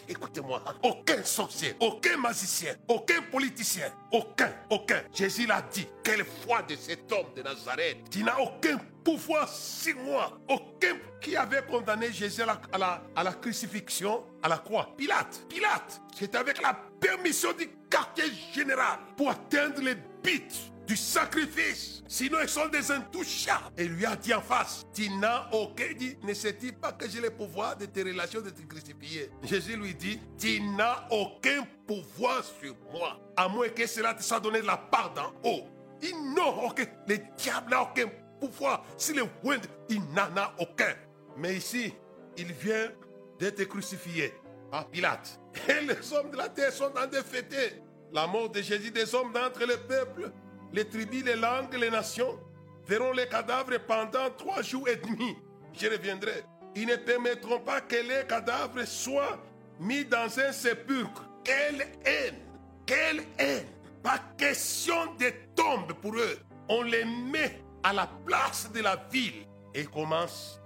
Écoutez-moi, 0.08 0.62
aucun 0.82 1.22
sorcier, 1.22 1.74
aucun 1.80 2.16
magicien, 2.16 2.74
aucun 2.88 3.22
politicien, 3.30 3.92
aucun, 4.10 4.52
aucun. 4.70 5.02
Jésus 5.12 5.46
l'a 5.46 5.62
dit. 5.62 5.86
Quelle 6.02 6.24
foi 6.24 6.62
de 6.62 6.74
cet 6.76 7.10
homme 7.12 7.32
de 7.36 7.42
Nazareth. 7.42 7.98
Tu 8.10 8.24
n'as 8.24 8.38
aucun 8.38 8.78
pouvoir 9.04 9.48
sur 9.48 9.96
moi. 9.96 10.38
Aucun 10.48 10.96
qui 11.20 11.36
avait 11.36 11.62
condamné 11.62 12.12
Jésus 12.12 12.42
à 12.42 12.78
la, 13.22 13.32
crucifixion, 13.34 14.24
à 14.42 14.48
la 14.48 14.58
croix. 14.58 14.94
Pilate, 14.96 15.46
Pilate. 15.48 16.00
C'était 16.18 16.38
avec 16.38 16.60
la 16.60 16.78
permission 17.00 17.52
du 17.52 17.68
quartier 17.88 18.24
général 18.52 18.98
pour 19.16 19.30
atteindre 19.30 19.80
les 19.82 19.94
buts 19.94 20.71
du 20.92 20.96
sacrifice. 20.96 22.02
Sinon, 22.06 22.38
ils 22.42 22.48
sont 22.48 22.68
des 22.68 22.90
intouchables. 22.90 23.72
Et 23.78 23.84
lui 23.84 24.04
a 24.04 24.14
dit 24.14 24.34
en 24.34 24.42
face, 24.42 24.84
tu 24.92 25.08
n'as 25.08 25.48
aucun 25.50 25.90
dit, 25.96 26.18
ne 26.22 26.34
sais-tu 26.34 26.70
pas 26.72 26.92
que 26.92 27.08
j'ai 27.08 27.20
le 27.20 27.30
pouvoir 27.30 27.76
de 27.76 27.86
tes 27.86 28.02
relations 28.02 28.42
de 28.42 28.50
te 28.50 28.60
crucifier? 28.60 29.30
Jésus 29.42 29.76
lui 29.76 29.94
dit, 29.94 30.20
tu 30.38 30.60
n'as 30.60 31.08
aucun 31.10 31.66
pouvoir 31.86 32.44
sur 32.44 32.76
moi, 32.92 33.18
à 33.38 33.48
moins 33.48 33.70
que 33.70 33.86
cela 33.86 34.12
te 34.12 34.22
soit 34.22 34.40
donné 34.40 34.60
de 34.60 34.66
la 34.66 34.76
part 34.76 35.14
d'en 35.14 35.32
haut. 35.48 35.64
Il 36.02 36.34
n'a 36.34 36.46
aucun, 36.46 36.84
le 37.08 37.16
diable 37.38 37.70
n'a 37.70 37.82
aucun 37.82 38.10
pouvoir. 38.38 38.84
Si 38.98 39.14
le 39.14 39.22
wind, 39.42 39.66
il 39.88 40.02
n'en 40.12 40.36
a 40.36 40.54
aucun. 40.58 40.94
Mais 41.38 41.54
ici, 41.54 41.94
il 42.36 42.52
vient 42.52 42.90
d'être 43.38 43.64
crucifié 43.64 44.34
par 44.70 44.86
Pilate. 44.90 45.40
Et 45.68 45.86
les 45.86 46.12
hommes 46.12 46.30
de 46.30 46.36
la 46.36 46.50
terre 46.50 46.72
sont 46.72 46.92
en 46.94 47.06
défaités. 47.06 47.80
La 48.12 48.26
mort 48.26 48.50
de 48.50 48.60
Jésus 48.60 48.90
des 48.90 49.14
hommes 49.14 49.32
d'entre 49.32 49.60
le 49.64 49.78
peuple 49.78 50.30
les 50.72 50.84
tribus, 50.86 51.24
les 51.24 51.36
langues, 51.36 51.74
les 51.74 51.90
nations 51.90 52.38
verront 52.86 53.12
les 53.12 53.26
cadavres 53.26 53.78
pendant 53.86 54.30
trois 54.36 54.62
jours 54.62 54.88
et 54.88 54.96
demi. 54.96 55.36
Je 55.74 55.86
reviendrai. 55.88 56.44
Ils 56.74 56.86
ne 56.86 56.96
permettront 56.96 57.60
pas 57.60 57.80
que 57.80 57.96
les 57.96 58.26
cadavres 58.26 58.84
soient 58.84 59.38
mis 59.78 60.04
dans 60.04 60.38
un 60.38 60.52
sépulcre. 60.52 61.24
Quelle 61.44 61.86
haine 62.04 62.38
Quelle 62.86 63.22
haine 63.38 63.66
Pas 64.02 64.20
question 64.36 65.14
de 65.18 65.32
tombe 65.54 65.92
pour 66.00 66.16
eux. 66.16 66.38
On 66.68 66.82
les 66.82 67.04
met 67.04 67.60
à 67.82 67.92
la 67.92 68.08
place 68.24 68.70
de 68.72 68.80
la 68.80 68.96
ville 69.10 69.46
et 69.74 69.84
commence 69.84 70.60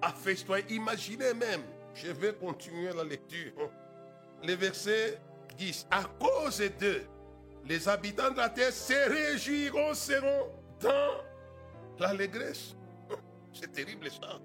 à 0.00 0.12
festoyer. 0.12 0.64
Imaginez 0.70 1.34
même, 1.34 1.62
je 1.94 2.10
vais 2.10 2.32
continuer 2.32 2.92
la 2.94 3.04
lecture. 3.04 3.52
Les 4.42 4.56
versets 4.56 5.18
10. 5.58 5.86
À 5.90 6.04
cause 6.18 6.62
d'eux, 6.78 7.04
les 7.64 7.88
habitants 7.88 8.30
de 8.30 8.36
la 8.36 8.48
terre 8.48 8.72
se 8.72 9.08
réjouiront, 9.08 9.94
seront 9.94 10.50
dans 10.80 11.22
l'allégresse. 11.98 12.74
C'est 13.52 13.72
terrible 13.72 14.10
ça. 14.10 14.38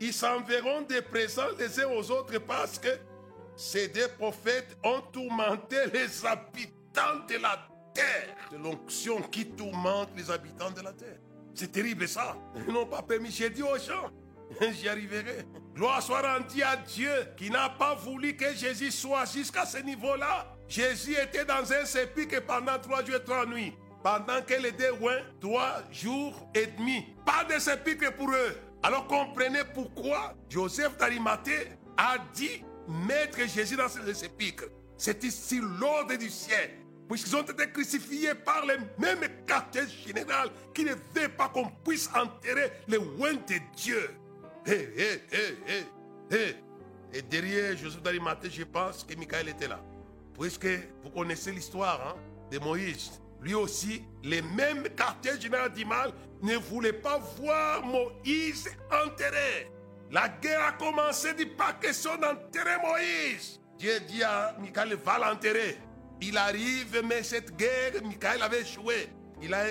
Ils 0.00 0.12
s'enverront 0.12 0.82
des 0.82 1.02
présents 1.02 1.48
les 1.58 1.80
uns 1.80 1.88
aux 1.88 2.10
autres 2.10 2.38
parce 2.38 2.78
que 2.78 2.88
ces 3.56 3.88
deux 3.88 4.08
prophètes 4.16 4.76
ont 4.84 5.00
tourmenté 5.12 5.76
les 5.92 6.24
habitants 6.24 7.26
de 7.28 7.36
la 7.36 7.68
terre. 7.92 8.36
C'est 8.50 8.58
l'onction 8.58 9.20
qui 9.22 9.46
tourmente 9.46 10.10
les 10.16 10.30
habitants 10.30 10.70
de 10.70 10.80
la 10.80 10.92
terre. 10.92 11.18
C'est 11.54 11.72
terrible 11.72 12.06
ça. 12.06 12.36
Ils 12.54 12.72
n'ont 12.72 12.86
pas 12.86 13.02
permis, 13.02 13.32
j'ai 13.32 13.50
dit 13.50 13.62
aux 13.62 13.78
gens, 13.78 14.12
j'y 14.72 14.88
arriverai. 14.88 15.44
Gloire 15.74 16.00
soit 16.00 16.22
rendue 16.22 16.62
à 16.62 16.76
Dieu 16.76 17.10
qui 17.36 17.50
n'a 17.50 17.68
pas 17.68 17.96
voulu 17.96 18.36
que 18.36 18.54
Jésus 18.54 18.92
soit 18.92 19.24
jusqu'à 19.24 19.66
ce 19.66 19.78
niveau-là. 19.78 20.57
Jésus 20.68 21.14
était 21.14 21.46
dans 21.46 21.72
un 21.72 21.84
sépulcre 21.86 22.42
pendant 22.42 22.78
trois 22.78 23.02
jours 23.04 23.16
et 23.16 23.24
trois 23.24 23.46
nuits. 23.46 23.72
Pendant 24.02 24.42
que 24.42 24.54
les 24.54 24.72
deux 24.72 24.92
trois 25.40 25.82
jours 25.90 26.48
et 26.54 26.66
demi. 26.66 27.06
Pas 27.24 27.44
de 27.44 27.58
sépulcre 27.58 28.12
pour 28.12 28.30
eux. 28.30 28.56
Alors 28.82 29.06
comprenez 29.06 29.62
pourquoi 29.74 30.34
Joseph 30.48 30.96
d'Arimathée 30.98 31.68
a 31.96 32.16
dit 32.34 32.62
mettre 32.86 33.40
Jésus 33.48 33.76
dans 33.76 33.88
ce 33.88 34.12
sépulcre. 34.12 34.64
C'est 34.96 35.24
ici 35.24 35.60
l'ordre 35.80 36.14
du 36.16 36.28
ciel. 36.28 36.70
Puisqu'ils 37.08 37.36
ont 37.36 37.42
été 37.42 37.70
crucifiés 37.72 38.34
par 38.34 38.66
les 38.66 38.76
mêmes 38.98 39.26
quartiers 39.46 39.88
général 39.88 40.50
qui 40.74 40.84
ne 40.84 40.92
veulent 41.14 41.34
pas 41.34 41.48
qu'on 41.48 41.70
puisse 41.82 42.08
enterrer 42.14 42.70
les 42.86 42.98
oins 42.98 43.32
de 43.32 43.54
Dieu. 43.74 44.10
Hé, 44.66 44.90
hé, 44.96 45.22
hé, 45.32 45.58
hé, 45.66 46.36
hé. 46.36 46.56
Et 47.14 47.22
derrière 47.22 47.74
Joseph 47.76 48.02
d'Arimathée, 48.02 48.50
je 48.50 48.64
pense 48.64 49.02
que 49.02 49.16
Michael 49.16 49.48
était 49.48 49.68
là. 49.68 49.80
Vous 50.38 51.10
connaissez 51.10 51.50
l'histoire 51.50 52.14
hein, 52.14 52.20
de 52.50 52.58
Moïse? 52.60 53.20
Lui 53.40 53.54
aussi, 53.54 54.04
les 54.22 54.42
mêmes 54.42 54.88
quartiers 54.96 55.40
généraux 55.40 55.68
du 55.68 55.84
ne 55.84 56.56
voulaient 56.56 56.92
pas 56.92 57.18
voir 57.18 57.84
Moïse 57.84 58.68
enterré. 59.04 59.70
La 60.10 60.28
guerre 60.28 60.64
a 60.64 60.72
commencé, 60.72 61.34
dit 61.34 61.46
pas 61.46 61.72
question 61.74 62.16
d'enterrer 62.16 62.76
Moïse. 62.82 63.60
Dieu 63.78 64.00
dit 64.08 64.22
à 64.22 64.56
Michael, 64.58 64.94
va 64.94 65.18
l'enterrer. 65.18 65.76
Il 66.20 66.36
arrive, 66.36 67.02
mais 67.04 67.22
cette 67.22 67.56
guerre, 67.56 68.02
Michael 68.02 68.42
avait 68.42 68.62
échoué. 68.62 69.08
Il 69.42 69.52
a, 69.54 69.66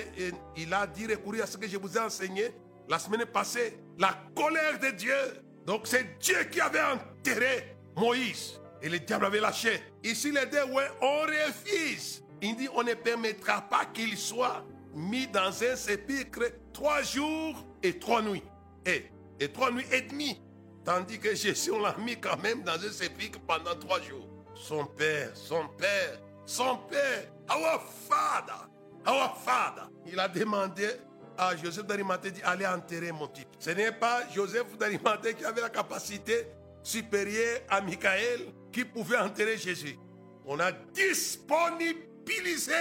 il 0.56 0.72
a 0.72 0.86
dit 0.86 1.06
recourir 1.06 1.44
à 1.44 1.46
ce 1.46 1.56
que 1.56 1.66
je 1.66 1.76
vous 1.76 1.96
ai 1.96 2.00
enseigné 2.00 2.50
la 2.88 2.98
semaine 2.98 3.26
passée. 3.26 3.78
La 3.98 4.16
colère 4.34 4.78
de 4.78 4.90
Dieu. 4.90 5.42
Donc 5.66 5.86
c'est 5.86 6.18
Dieu 6.18 6.44
qui 6.44 6.60
avait 6.60 6.80
enterré 6.80 7.76
Moïse. 7.96 8.60
Et 8.82 8.88
le 8.88 8.98
diable 9.00 9.26
avait 9.26 9.40
lâché. 9.40 9.82
Ici, 10.04 10.30
les 10.30 10.46
deux, 10.46 10.64
ouais, 10.64 10.88
on 11.00 11.20
refuse. 11.22 12.22
Il 12.40 12.56
dit, 12.56 12.68
on 12.74 12.82
ne 12.82 12.94
permettra 12.94 13.62
pas 13.62 13.86
qu'il 13.86 14.16
soit 14.16 14.64
mis 14.94 15.26
dans 15.26 15.62
un 15.62 15.76
sépulcre 15.76 16.44
trois 16.72 17.02
jours 17.02 17.66
et 17.82 17.98
trois 17.98 18.22
nuits. 18.22 18.44
Et, 18.86 19.06
et 19.40 19.48
trois 19.50 19.70
nuits 19.70 19.86
et 19.92 20.02
demie. 20.02 20.40
Tandis 20.84 21.18
que 21.18 21.34
Jésus, 21.34 21.70
on 21.72 21.80
l'a 21.80 21.96
mis 21.98 22.18
quand 22.18 22.40
même 22.42 22.62
dans 22.62 22.74
un 22.74 22.92
sépulcre 22.92 23.40
pendant 23.40 23.74
trois 23.74 24.00
jours. 24.00 24.26
Son 24.54 24.84
père, 24.86 25.30
son 25.34 25.68
père, 25.76 26.20
son 26.46 26.78
père, 26.88 27.24
our 27.50 27.82
father, 28.08 28.68
our 29.06 29.36
father. 29.36 29.88
Il 30.06 30.18
a 30.18 30.28
demandé 30.28 30.88
à 31.36 31.54
Joseph 31.56 31.86
d'Arimathée 31.86 32.32
allez 32.42 32.66
enterrer 32.66 33.12
mon 33.12 33.28
type. 33.28 33.48
Ce 33.58 33.70
n'est 33.70 33.92
pas 33.92 34.22
Joseph 34.34 34.76
d'Arimathée 34.76 35.34
qui 35.34 35.44
avait 35.44 35.60
la 35.60 35.70
capacité 35.70 36.48
supérieure 36.82 37.60
à 37.68 37.80
Michael 37.80 38.46
qui 38.72 38.84
pouvait 38.84 39.18
enterrer 39.18 39.56
Jésus. 39.56 39.98
On 40.44 40.58
a 40.60 40.72
disponibilisé. 40.72 42.72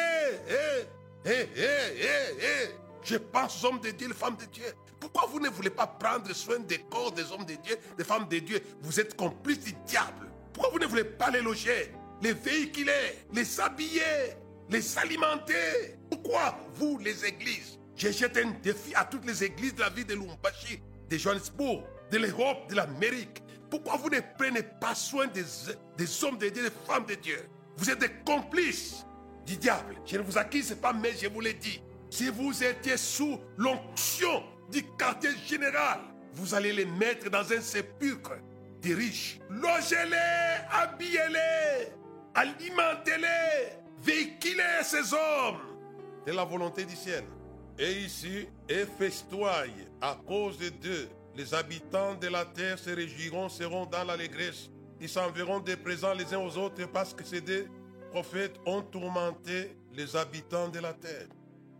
Eh, 0.49 0.85
eh, 1.25 1.47
eh, 1.57 2.69
Je 3.03 3.17
pense 3.17 3.63
aux 3.63 3.67
hommes 3.67 3.79
de 3.79 3.91
Dieu, 3.91 4.07
les 4.07 4.13
femmes 4.13 4.37
de 4.37 4.45
Dieu. 4.45 4.65
Pourquoi 4.99 5.27
vous 5.27 5.39
ne 5.39 5.49
voulez 5.49 5.69
pas 5.69 5.87
prendre 5.87 6.31
soin 6.33 6.59
des 6.59 6.79
corps 6.79 7.11
des 7.11 7.31
hommes 7.31 7.45
de 7.45 7.55
Dieu, 7.55 7.77
des 7.97 8.03
femmes 8.03 8.27
de 8.27 8.39
Dieu? 8.39 8.61
Vous 8.81 8.99
êtes 8.99 9.15
complices 9.15 9.59
du 9.59 9.73
diable. 9.85 10.27
Pourquoi 10.53 10.71
vous 10.71 10.79
ne 10.79 10.87
voulez 10.87 11.03
pas 11.03 11.29
les 11.29 11.41
loger, 11.41 11.91
les 12.21 12.33
véhiculer, 12.33 13.15
les 13.33 13.59
habiller, 13.59 14.33
les 14.69 14.97
alimenter? 14.97 15.95
Pourquoi 16.09 16.57
vous, 16.73 16.97
les 16.97 17.25
églises? 17.25 17.77
Je 17.95 18.11
jette 18.11 18.37
un 18.37 18.51
défi 18.63 18.93
à 18.95 19.05
toutes 19.05 19.25
les 19.25 19.43
églises 19.43 19.75
de 19.75 19.81
la 19.81 19.89
ville 19.89 20.05
de 20.05 20.15
Lumbashi, 20.15 20.79
de 21.09 21.17
Johannesburg, 21.17 21.83
de 22.11 22.17
l'Europe, 22.17 22.69
de 22.69 22.75
l'Amérique. 22.75 23.43
Pourquoi 23.69 23.97
vous 23.97 24.09
ne 24.09 24.19
prenez 24.37 24.63
pas 24.63 24.95
soin 24.95 25.27
des, 25.27 25.43
hommes 26.23 26.37
de 26.37 26.49
Dieu, 26.49 26.63
des 26.63 26.75
femmes 26.85 27.05
de 27.05 27.15
Dieu? 27.15 27.49
Vous 27.77 27.89
êtes 27.89 27.99
des 27.99 28.11
complices 28.25 29.05
du 29.45 29.57
diable. 29.57 29.95
Je 30.05 30.17
ne 30.17 30.23
vous 30.23 30.37
accuse 30.37 30.75
pas, 30.81 30.93
mais 30.93 31.13
je 31.13 31.27
vous 31.27 31.41
l'ai 31.41 31.53
dit. 31.53 31.81
Si 32.09 32.29
vous 32.29 32.63
étiez 32.63 32.97
sous 32.97 33.39
l'onction 33.57 34.43
du 34.71 34.83
quartier 34.97 35.31
général, 35.45 35.99
vous 36.33 36.53
allez 36.53 36.73
les 36.73 36.85
mettre 36.85 37.29
dans 37.29 37.51
un 37.51 37.61
sépulcre 37.61 38.37
des 38.81 38.93
riches. 38.93 39.39
Logez-les, 39.49 40.65
habillez-les, 40.71 41.91
alimentez-les, 42.35 43.79
véhiculez 44.01 44.83
ces 44.83 45.13
hommes. 45.13 45.59
C'est 46.25 46.33
la 46.33 46.43
volonté 46.45 46.85
du 46.85 46.95
ciel. 46.95 47.23
Et 47.79 47.91
ici, 47.91 48.47
et 48.69 48.85
à 50.01 50.17
cause 50.25 50.57
de 50.57 50.69
Dieu. 50.69 51.09
Les 51.37 51.53
habitants 51.53 52.15
de 52.15 52.29
la 52.29 52.45
terre 52.45 52.79
se 52.79 52.89
réjouiront, 52.89 53.47
seront 53.47 53.85
dans 53.85 54.03
l'allégresse. 54.03 54.71
Ils 54.99 55.07
s'enverront 55.07 55.59
des 55.59 55.77
présents 55.77 56.15
les 56.15 56.33
uns 56.33 56.39
aux 56.39 56.57
autres 56.57 56.83
parce 56.87 57.13
que 57.13 57.23
ces 57.23 57.41
deux 57.41 57.67
prophètes 58.09 58.55
ont 58.65 58.81
tourmenté 58.81 59.77
les 59.93 60.15
habitants 60.15 60.67
de 60.67 60.79
la 60.79 60.93
terre. 60.93 61.27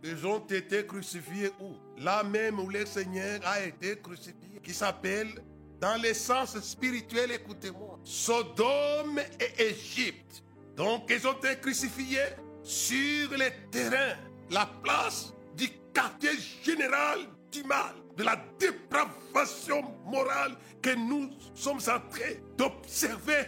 Ils 0.04 0.24
ont 0.24 0.38
été 0.46 0.86
crucifiés 0.86 1.50
où? 1.60 1.74
Là 2.00 2.22
même 2.22 2.60
où 2.60 2.70
le 2.70 2.86
Seigneur 2.86 3.40
a 3.44 3.60
été 3.60 3.98
crucifié, 3.98 4.60
qui 4.62 4.72
s'appelle, 4.72 5.42
dans 5.80 6.00
le 6.00 6.14
sens 6.14 6.56
spirituel, 6.60 7.32
écoutez-moi, 7.32 7.98
Sodome 8.04 9.18
et 9.40 9.62
Égypte. 9.70 10.44
Donc 10.76 11.10
ils 11.10 11.26
ont 11.26 11.32
été 11.32 11.58
crucifiés 11.58 12.30
sur 12.62 13.30
le 13.32 13.70
terrain, 13.72 14.14
la 14.50 14.70
place 14.84 15.32
du 15.56 15.68
quartier 15.92 16.30
général 16.62 17.26
du 17.50 17.62
mal, 17.64 17.94
de 18.16 18.24
la 18.24 18.36
dépravation 18.58 19.82
morale 20.06 20.56
que 20.82 20.94
nous 20.94 21.30
sommes 21.54 21.78
en 21.78 22.00
train 22.10 22.34
d'observer 22.56 23.46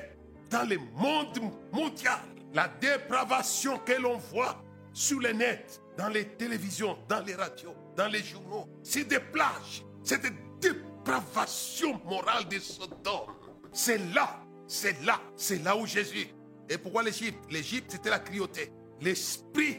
dans 0.50 0.68
le 0.68 0.78
monde 0.94 1.52
mondial. 1.72 2.20
La 2.52 2.68
dépravation 2.68 3.78
que 3.78 3.92
l'on 3.92 4.18
voit 4.18 4.62
sur 4.92 5.20
le 5.20 5.32
net, 5.32 5.80
dans 5.96 6.08
les 6.08 6.26
télévisions, 6.26 6.98
dans 7.08 7.20
les 7.20 7.34
radios, 7.34 7.74
dans 7.96 8.08
les 8.08 8.22
journaux. 8.22 8.68
C'est 8.82 9.04
des 9.04 9.20
plages. 9.20 9.84
Cette 10.02 10.26
dépravation 10.60 12.00
morale 12.04 12.48
de 12.48 12.58
Sodome. 12.58 13.34
C'est 13.72 13.98
là, 14.14 14.40
c'est 14.66 15.00
là, 15.04 15.20
c'est 15.36 15.62
là 15.62 15.76
où 15.76 15.86
Jésus. 15.86 16.28
Et 16.68 16.78
pourquoi 16.78 17.02
l'Égypte? 17.02 17.38
L'Égypte, 17.50 17.92
c'était 17.92 18.10
la 18.10 18.18
cruauté. 18.18 18.72
L'esprit 19.00 19.78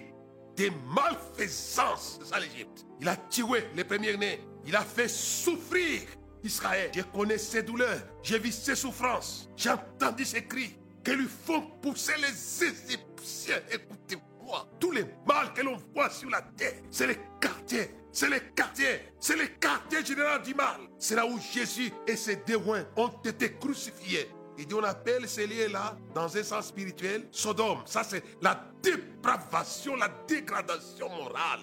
des 0.56 0.72
malfaisances, 0.94 2.20
ça 2.24 2.40
l'Égypte. 2.40 2.86
Il 3.00 3.08
a 3.08 3.16
tué 3.16 3.66
les 3.76 3.84
premiers-nés. 3.84 4.42
Il 4.66 4.76
a 4.76 4.82
fait 4.82 5.08
souffrir 5.08 6.02
Israël. 6.44 6.92
Je 6.94 7.02
connais 7.02 7.38
ses 7.38 7.64
douleurs. 7.64 8.00
J'ai 8.24 8.40
vu 8.40 8.52
ses 8.52 8.76
souffrances. 8.76 9.50
J'ai 9.56 9.72
entendu 9.72 10.26
ses 10.26 10.46
cris 10.46 10.78
que 11.04 11.12
lui 11.12 11.28
font 11.28 11.62
pousser 11.82 12.14
les 12.18 12.64
Égyptiens. 12.64 13.62
Écoutez-moi. 13.72 14.68
Tous 14.80 14.92
les 14.92 15.06
mal 15.26 15.54
que 15.54 15.62
l'on 15.62 15.78
voit 15.96 16.10
sur 16.10 16.30
la 16.30 16.42
terre, 16.42 16.74
c'est 16.90 17.08
les 17.08 17.18
quartiers. 17.40 17.92
C'est 18.12 18.30
les 18.30 18.42
quartiers. 18.54 19.00
C'est 19.20 19.38
les 19.38 19.50
quartiers 19.52 20.06
général 20.06 20.42
du 20.42 20.54
mal. 20.54 20.82
C'est 21.00 21.16
là 21.16 21.26
où 21.26 21.40
Jésus 21.40 21.92
et 22.06 22.18
ses 22.18 22.36
dévoins 22.38 22.86
ont 22.98 23.12
été 23.24 23.54
crucifiés. 23.54 24.30
Il 24.62 24.68
dit 24.68 24.76
on 24.76 24.84
appelle 24.84 25.28
ces 25.28 25.48
lieux-là, 25.48 25.98
dans 26.14 26.38
un 26.38 26.44
sens 26.44 26.68
spirituel, 26.68 27.28
Sodome. 27.32 27.82
Ça, 27.86 28.04
c'est 28.04 28.24
la 28.44 28.64
dépravation, 28.84 29.96
la 29.96 30.08
dégradation 30.28 31.10
morale. 31.10 31.62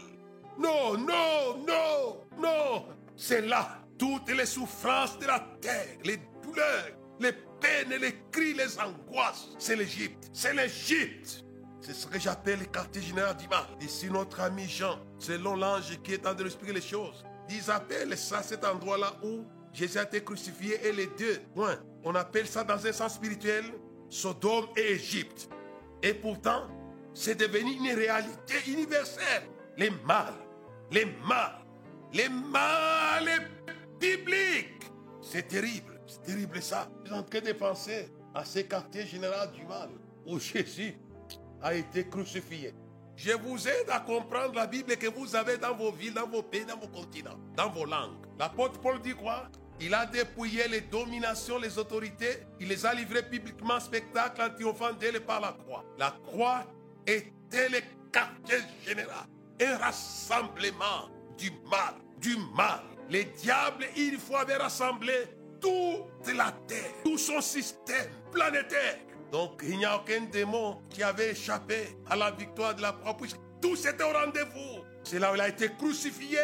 Non, 0.59 0.99
non, 0.99 1.65
non, 1.65 2.21
non. 2.37 2.87
C'est 3.17 3.43
là 3.43 3.79
toutes 3.97 4.31
les 4.31 4.47
souffrances 4.47 5.17
de 5.21 5.27
la 5.27 5.39
terre, 5.61 5.97
les 6.03 6.19
douleurs, 6.43 6.91
les 7.21 7.33
peines, 7.61 8.01
les 8.01 8.17
cris, 8.33 8.55
les 8.55 8.77
angoisses. 8.81 9.49
C'est 9.61 9.77
l'Égypte. 9.77 10.29
C'est 10.33 10.55
l'Égypte. 10.55 11.45
C'est 11.81 11.95
ce 11.95 12.07
que 12.09 12.19
j'appelle 12.19 12.59
le 12.59 12.65
quartier 12.65 13.01
général 13.01 13.37
du 13.37 13.47
mal. 13.47 13.65
Ici, 13.81 14.11
notre 14.11 14.41
ami 14.41 14.67
Jean, 14.67 14.99
selon 15.21 15.55
l'ange 15.55 16.01
qui 16.03 16.15
est 16.15 16.27
en 16.27 16.35
train 16.35 16.35
de 16.35 16.47
expliquer 16.47 16.73
les 16.73 16.81
choses, 16.81 17.25
ils 17.49 17.71
appellent 17.71 18.19
ça 18.19 18.43
cet 18.43 18.65
endroit-là 18.65 19.15
où 19.23 19.45
Jésus 19.73 19.99
a 19.99 20.03
été 20.03 20.23
crucifié 20.23 20.81
et 20.85 20.93
les 20.93 21.07
deux. 21.07 21.41
Ouais, 21.55 21.79
on 22.05 22.15
appelle 22.15 22.47
ça 22.47 22.65
dans 22.65 22.87
un 22.87 22.93
sens 22.93 23.15
spirituel 23.15 23.65
Sodome 24.09 24.69
et 24.77 24.93
Égypte. 24.93 25.49
Et 26.03 26.15
pourtant, 26.15 26.69
c'est 27.13 27.35
devenu 27.35 27.73
une 27.73 27.97
réalité 27.97 28.55
universelle. 28.69 29.43
Les 29.77 29.91
mâles, 29.91 30.35
les 30.91 31.05
mâles, 31.05 31.65
les 32.13 32.29
mâles 32.29 33.51
bibliques. 34.01 34.91
C'est 35.21 35.49
terrible, 35.49 36.01
c'est 36.07 36.23
terrible 36.23 36.63
ça. 36.63 36.89
Je 37.03 37.11
suis 37.11 37.19
en 37.19 37.23
train 37.23 37.41
de 37.41 37.53
penser 37.53 38.09
à 38.35 38.45
ce 38.45 38.61
quartier 38.61 39.07
général 39.07 39.53
du 39.53 39.65
mal 39.65 39.91
où 40.27 40.39
Jésus 40.39 40.95
a 41.61 41.75
été 41.75 42.09
crucifié. 42.09 42.75
Je 43.17 43.33
vous 43.33 43.67
aide 43.67 43.91
à 43.91 44.01
comprendre 44.01 44.55
la 44.55 44.67
Bible 44.67 44.97
que 44.97 45.09
vous 45.09 45.35
avez 45.35 45.59
dans 45.59 45.75
vos 45.75 45.91
villes, 45.91 46.15
dans 46.15 46.29
vos 46.29 46.43
pays, 46.43 46.65
dans 46.65 46.77
vos 46.77 46.87
continents, 46.87 47.39
dans 47.57 47.69
vos 47.69 47.85
langues. 47.85 48.25
L'apôtre 48.39 48.81
Paul 48.81 49.01
dit 49.01 49.15
quoi? 49.15 49.49
Il 49.81 49.95
a 49.95 50.07
dépouillé 50.07 50.67
les 50.69 50.81
dominations, 50.81 51.59
les 51.59 51.79
autorités. 51.79 52.47
Il 52.59 52.69
les 52.69 52.85
a 52.85 52.93
livrées 52.95 53.23
publiquement 53.23 53.79
spectacle 53.79 54.43
en 54.43 54.51
triomphant 54.51 54.93
d'elle 54.93 55.21
par 55.21 55.41
la 55.41 55.53
croix. 55.53 55.85
La 55.99 56.17
croix 56.27 56.65
était 57.07 57.69
le 57.69 57.81
quartier 58.13 58.59
général, 58.85 59.27
un 59.63 59.77
rassemblement 59.79 61.09
du 61.37 61.51
mal, 61.71 61.95
du 62.19 62.37
mal. 62.57 62.81
Les 63.09 63.25
diables, 63.25 63.87
il 63.97 64.19
faut 64.19 64.37
avoir 64.37 64.61
rassemblé 64.63 65.15
toute 65.61 66.35
la 66.35 66.53
terre, 66.67 66.93
tout 67.05 67.19
son 67.19 67.41
système 67.41 68.11
planétaire. 68.33 68.99
Donc 69.31 69.63
il 69.63 69.79
n'y 69.79 69.85
a 69.85 69.97
aucun 69.97 70.23
démon 70.23 70.83
qui 70.91 71.03
avait 71.03 71.31
échappé 71.31 71.97
à 72.09 72.17
la 72.17 72.31
victoire 72.31 72.75
de 72.75 72.83
la 72.83 72.93
propre. 72.93 73.27
Tout 73.61 73.77
c'était 73.77 74.05
au 74.05 74.13
rendez-vous. 74.13 74.85
C'est 75.05 75.19
là 75.19 75.33
où 75.33 75.35
il 75.35 75.41
a 75.41 75.49
été 75.49 75.71
crucifié. 75.79 76.39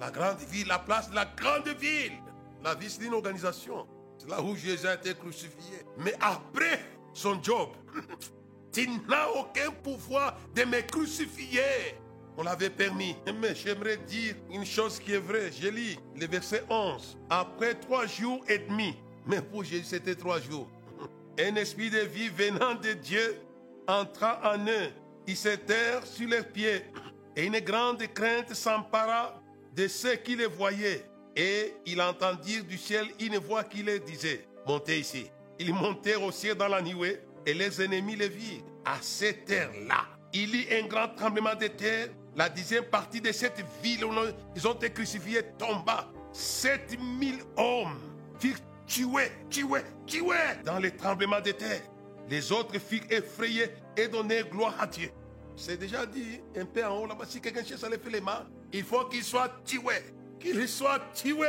La 0.00 0.10
grande 0.10 0.38
ville, 0.50 0.66
la 0.66 0.78
place 0.78 1.10
de 1.10 1.14
la 1.14 1.26
grande 1.26 1.68
ville. 1.68 2.18
La 2.62 2.74
vie, 2.74 2.90
c'est 2.90 3.04
une 3.04 3.14
organisation. 3.14 3.86
C'est 4.18 4.28
là 4.28 4.42
où 4.42 4.54
Jésus 4.54 4.86
a 4.86 4.94
été 4.94 5.14
crucifié. 5.14 5.78
Mais 5.98 6.14
après 6.20 6.84
son 7.14 7.42
job, 7.42 7.70
tu 8.72 8.88
n'as 9.08 9.28
aucun 9.28 9.70
pouvoir 9.82 10.36
de 10.54 10.64
me 10.64 10.80
crucifier. 10.82 11.96
On 12.36 12.42
l'avait 12.42 12.70
permis. 12.70 13.16
Mais 13.40 13.54
j'aimerais 13.54 13.96
dire 13.96 14.34
une 14.50 14.64
chose 14.64 14.98
qui 14.98 15.12
est 15.12 15.18
vraie. 15.18 15.50
Je 15.52 15.68
lis 15.68 15.98
le 16.18 16.26
verset 16.26 16.64
11. 16.68 17.18
Après 17.30 17.74
trois 17.74 18.06
jours 18.06 18.44
et 18.48 18.58
demi, 18.58 18.96
mais 19.26 19.40
pour 19.40 19.64
Jésus 19.64 19.84
c'était 19.84 20.14
trois 20.14 20.40
jours, 20.40 20.68
un 21.38 21.54
esprit 21.56 21.90
de 21.90 22.00
vie 22.00 22.28
venant 22.28 22.74
de 22.74 22.92
Dieu 22.92 23.40
entra 23.88 24.54
en 24.54 24.58
eux. 24.66 24.90
Ils 25.26 25.36
s'étèrent 25.36 26.06
sur 26.06 26.28
leurs 26.28 26.46
pieds 26.46 26.84
et 27.36 27.46
une 27.46 27.60
grande 27.60 28.06
crainte 28.12 28.54
s'empara 28.54 29.40
de 29.74 29.88
ceux 29.88 30.16
qui 30.16 30.36
les 30.36 30.46
voyaient. 30.46 31.09
Et 31.40 31.72
il 31.86 32.02
entendirent 32.02 32.64
du 32.64 32.76
ciel 32.76 33.06
une 33.18 33.38
voix 33.38 33.64
qui 33.64 33.82
les 33.82 33.98
disait, 33.98 34.46
montez 34.66 35.00
ici. 35.00 35.30
Ils 35.58 35.72
montèrent 35.72 36.22
au 36.22 36.30
ciel 36.30 36.54
dans 36.54 36.68
la 36.68 36.82
nuée 36.82 37.18
et 37.46 37.54
les 37.54 37.80
ennemis 37.80 38.14
les 38.14 38.28
virent. 38.28 38.62
À 38.84 38.98
cette 39.00 39.50
heure-là, 39.50 40.04
il 40.34 40.54
y 40.54 40.64
eut 40.64 40.82
un 40.82 40.86
grand 40.86 41.08
tremblement 41.08 41.54
de 41.54 41.68
terre. 41.68 42.08
La 42.36 42.50
dixième 42.50 42.84
partie 42.84 43.22
de 43.22 43.32
cette 43.32 43.64
ville 43.82 44.04
où 44.04 44.12
ils 44.54 44.68
ont 44.68 44.74
été 44.74 44.90
crucifiés 44.90 45.40
tomba. 45.56 46.10
7000 46.30 47.38
hommes 47.56 47.98
furent 48.38 48.60
tués, 48.86 49.32
tués, 49.48 49.80
tués 50.06 50.62
dans 50.62 50.78
les 50.78 50.94
tremblements 50.94 51.40
de 51.40 51.52
terre. 51.52 51.80
Les 52.28 52.52
autres 52.52 52.78
furent 52.78 53.10
effrayés 53.10 53.70
et 53.96 54.08
donnèrent 54.08 54.50
gloire 54.50 54.74
à 54.78 54.86
Dieu. 54.86 55.10
C'est 55.56 55.78
déjà 55.78 56.04
dit 56.04 56.42
un 56.54 56.66
peu 56.66 56.84
en 56.84 56.98
haut 56.98 57.06
là-bas, 57.06 57.24
si 57.26 57.40
quelqu'un 57.40 57.64
cherche 57.64 57.82
à 57.82 57.88
faire 57.88 58.12
les 58.12 58.20
mains, 58.20 58.46
il 58.74 58.84
faut 58.84 59.06
qu'il 59.06 59.24
soit 59.24 59.50
tué. 59.64 60.19
Qu'il 60.40 60.68
soit 60.68 61.00
tué. 61.14 61.46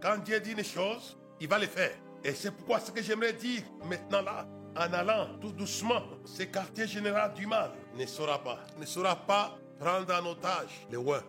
Quand 0.00 0.18
Dieu 0.18 0.40
dit 0.40 0.52
une 0.52 0.64
chose, 0.64 1.18
il 1.40 1.48
va 1.48 1.58
le 1.58 1.66
faire. 1.66 1.92
Et 2.24 2.32
c'est 2.32 2.50
pourquoi 2.50 2.80
ce 2.80 2.90
que 2.90 3.02
j'aimerais 3.02 3.32
dire 3.32 3.62
maintenant 3.84 4.22
là, 4.22 4.46
en 4.76 4.92
allant 4.92 5.38
tout 5.40 5.52
doucement, 5.52 6.02
ce 6.24 6.44
quartier 6.44 6.86
général 6.86 7.34
du 7.34 7.46
mal 7.46 7.72
ne 7.96 8.06
saura 8.06 8.42
pas, 8.42 8.60
ne 8.78 8.86
saura 8.86 9.16
pas 9.16 9.58
prendre 9.78 10.14
en 10.14 10.26
otage 10.26 10.86
les 10.90 10.96
rois. 10.96 11.22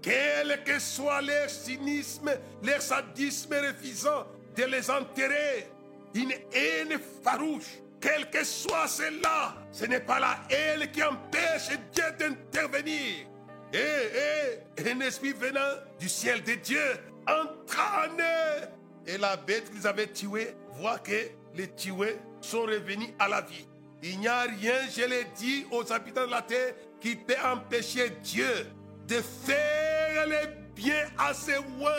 Quel 0.00 0.62
que 0.64 0.78
soit 0.78 1.20
leur 1.22 1.50
cynisme, 1.50 2.30
leur 2.62 2.80
sadisme 2.80 3.54
refusant 3.54 4.26
de 4.56 4.64
les 4.64 4.90
enterrer, 4.90 5.68
une 6.14 6.32
haine 6.52 6.98
farouche, 7.22 7.78
quel 8.00 8.30
que 8.30 8.44
soit 8.44 8.86
cela, 8.86 9.56
ce 9.72 9.86
n'est 9.86 10.00
pas 10.00 10.20
la 10.20 10.38
haine 10.50 10.90
qui 10.90 11.02
empêche 11.02 11.70
Dieu 11.92 12.04
d'intervenir. 12.18 13.26
Et, 13.72 14.80
et 14.82 14.90
un 14.90 15.00
esprit 15.00 15.32
venant 15.32 15.76
du 15.98 16.08
ciel 16.08 16.42
de 16.42 16.54
Dieu 16.54 16.80
entra 17.26 18.06
en 18.06 18.14
eux. 18.18 18.68
Et 19.06 19.18
la 19.18 19.36
bête 19.36 19.70
qu'ils 19.70 19.86
avaient 19.86 20.06
tuée 20.12 20.54
voit 20.72 20.98
que 20.98 21.30
les 21.54 21.68
tués 21.74 22.16
sont 22.40 22.62
revenus 22.62 23.10
à 23.18 23.28
la 23.28 23.40
vie. 23.42 23.66
Il 24.02 24.20
n'y 24.20 24.28
a 24.28 24.42
rien, 24.42 24.74
je 24.94 25.02
l'ai 25.02 25.24
dit 25.36 25.66
aux 25.70 25.92
habitants 25.92 26.26
de 26.26 26.30
la 26.30 26.42
terre, 26.42 26.74
qui 27.00 27.16
peut 27.16 27.34
empêcher 27.44 28.10
Dieu 28.22 28.66
de 29.06 29.16
faire 29.16 30.26
le 30.26 30.72
bien 30.74 31.08
à 31.18 31.34
ses 31.34 31.56
loin. 31.56 31.92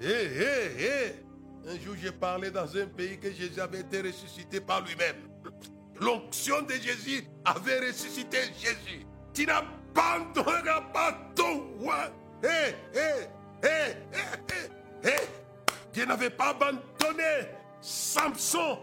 Hé, 0.00 0.06
hé, 0.06 0.84
hé. 0.84 1.14
Un 1.66 1.78
jour, 1.78 1.94
j'ai 2.00 2.12
parlé 2.12 2.50
dans 2.50 2.76
un 2.76 2.86
pays 2.86 3.18
que 3.18 3.32
Jésus 3.32 3.60
avait 3.60 3.80
été 3.80 4.00
ressuscité 4.00 4.60
par 4.60 4.82
lui-même. 4.82 5.16
L'onction 6.00 6.62
de 6.62 6.72
Jésus 6.72 7.24
avait 7.44 7.80
ressuscité 7.80 8.38
Jésus. 8.58 9.04
Tu 9.34 9.44
n'abandonneras 9.44 9.79
hé, 12.42 12.74
hé, 12.94 13.28
hé, 13.62 15.08
hé. 15.08 15.16
Dieu 15.92 16.04
n'avait 16.06 16.30
pas 16.30 16.50
abandonné 16.50 17.48
Samson. 17.80 18.78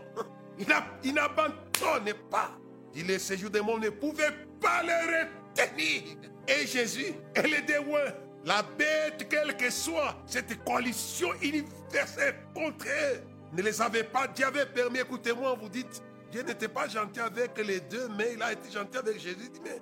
Il 1.04 1.14
n'abandonnait 1.14 2.14
pas. 2.30 2.52
Il 2.96 3.06
les 3.06 3.20
séjours 3.20 3.52
des 3.52 3.62
mondes 3.62 3.84
ne 3.84 3.90
pouvaient 3.90 4.34
pas 4.60 4.82
les 4.82 5.62
retenir. 5.62 6.18
Et 6.48 6.66
Jésus, 6.66 7.14
est 7.36 7.62
des 7.62 7.78
rois. 7.78 8.08
La 8.46 8.64
bête, 8.64 9.28
quelle 9.30 9.56
que 9.58 9.70
soit, 9.70 10.16
cette 10.26 10.64
coalition 10.64 11.30
universelle 11.42 12.36
contre 12.56 12.86
eux, 12.88 13.22
ne 13.54 13.62
les 13.62 13.82
avait 13.82 14.04
pas. 14.04 14.28
Dieu 14.28 14.46
avait 14.46 14.66
permis, 14.66 15.00
écoutez-moi, 15.00 15.58
vous 15.62 15.70
dites, 15.70 16.02
Dieu 16.32 16.42
n'était 16.44 16.68
pas 16.68 16.88
gentil 16.88 17.20
avec 17.20 17.58
les 17.60 17.82
deux, 17.82 18.08
mais 18.18 18.34
il 18.34 18.42
a 18.42 18.54
été 18.54 18.72
gentil 18.72 18.98
avec 18.98 19.20
Jésus. 19.20 19.52
Mais 19.64 19.82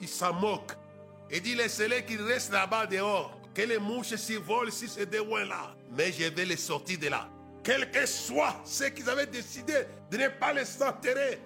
il 0.00 0.08
s'en 0.08 0.32
moque. 0.32 0.72
Il 1.30 1.40
dit, 1.42 1.54
laissez-les 1.54 2.04
qu'ils 2.04 2.22
restent 2.22 2.52
là-bas 2.52 2.86
dehors. 2.86 3.38
Que 3.54 3.62
les 3.62 3.78
mouches 3.78 4.14
s'y 4.14 4.36
volent 4.36 4.70
si 4.70 4.88
c'est 4.88 5.06
des 5.06 5.18
rois-là. 5.18 5.74
Mais 5.96 6.12
je 6.12 6.24
vais 6.24 6.44
les 6.44 6.56
sortir 6.56 6.98
de 6.98 7.08
là. 7.08 7.28
Quel 7.62 7.90
que 7.90 8.06
soit 8.06 8.60
ce 8.64 8.84
qu'ils 8.84 9.08
avaient 9.08 9.26
décidé 9.26 9.74
de 10.10 10.16
ne 10.16 10.28
pas 10.28 10.52
les 10.52 10.82
enterrer. 10.82 11.40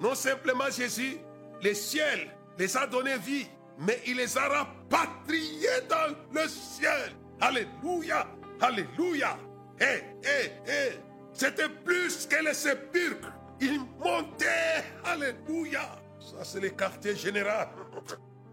Non 0.00 0.14
simplement 0.14 0.70
Jésus, 0.70 1.18
le 1.62 1.74
ciel 1.74 2.30
les 2.58 2.76
a 2.76 2.86
donné 2.86 3.16
vie, 3.18 3.46
mais 3.78 4.00
il 4.06 4.16
les 4.16 4.36
a 4.36 4.48
rapatriés 4.48 5.80
dans 5.88 6.14
le 6.32 6.48
ciel. 6.48 7.12
Alléluia, 7.40 8.26
alléluia. 8.60 9.38
Hé, 9.80 10.02
hé, 10.22 10.52
hé. 10.70 11.00
C'était 11.32 11.68
plus 11.68 12.26
que 12.26 12.44
les 12.44 12.54
sépulcres. 12.54 13.32
Ils 13.60 13.80
montaient, 13.98 14.84
alléluia. 15.04 15.96
C'est 16.42 16.60
le 16.60 16.70
quartier 16.70 17.16
général. 17.16 17.68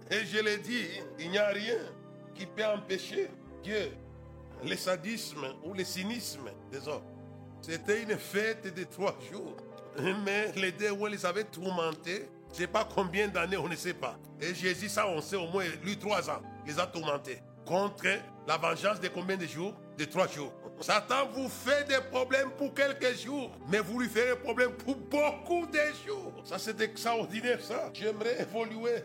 Et 0.09 0.25
je 0.25 0.39
l'ai 0.39 0.57
dit, 0.57 0.85
il 1.19 1.31
n'y 1.31 1.37
a 1.37 1.47
rien 1.47 1.77
qui 2.35 2.45
peut 2.45 2.65
empêcher 2.65 3.29
Dieu 3.63 3.91
le 4.63 4.75
sadisme 4.75 5.45
ou 5.63 5.73
le 5.73 5.83
cynisme 5.83 6.49
des 6.71 6.87
hommes. 6.87 7.03
C'était 7.61 8.03
une 8.03 8.17
fête 8.17 8.73
de 8.73 8.83
trois 8.83 9.17
jours. 9.31 9.55
Mais 10.23 10.51
les 10.55 10.71
deux, 10.71 10.91
on 10.91 11.05
les 11.05 11.25
avait 11.25 11.43
tourmentés. 11.43 12.29
Je 12.49 12.53
ne 12.53 12.55
sais 12.55 12.67
pas 12.67 12.87
combien 12.95 13.27
d'années, 13.27 13.57
on 13.57 13.67
ne 13.67 13.75
sait 13.75 13.93
pas. 13.93 14.17
Et 14.39 14.53
Jésus, 14.53 14.89
ça, 14.89 15.07
on 15.07 15.21
sait 15.21 15.35
au 15.35 15.47
moins, 15.47 15.65
lui, 15.83 15.97
trois 15.97 16.29
ans, 16.29 16.41
les 16.65 16.79
a 16.79 16.85
tourmentés. 16.87 17.41
Contre 17.65 18.07
la 18.47 18.57
vengeance 18.57 18.99
de 18.99 19.07
combien 19.07 19.37
de 19.37 19.45
jours? 19.45 19.73
De 19.97 20.05
trois 20.05 20.27
jours. 20.27 20.53
Satan 20.81 21.27
vous 21.33 21.47
fait 21.47 21.87
des 21.87 22.01
problèmes 22.11 22.49
pour 22.57 22.73
quelques 22.73 23.15
jours, 23.17 23.51
mais 23.69 23.79
vous 23.79 23.99
lui 23.99 24.09
ferez 24.09 24.35
problème 24.35 24.71
pour 24.71 24.95
beaucoup 24.95 25.67
de 25.67 25.79
jours. 26.05 26.33
Ça, 26.43 26.57
c'est 26.57 26.81
extraordinaire, 26.81 27.61
ça. 27.61 27.91
J'aimerais 27.93 28.41
évoluer 28.41 29.03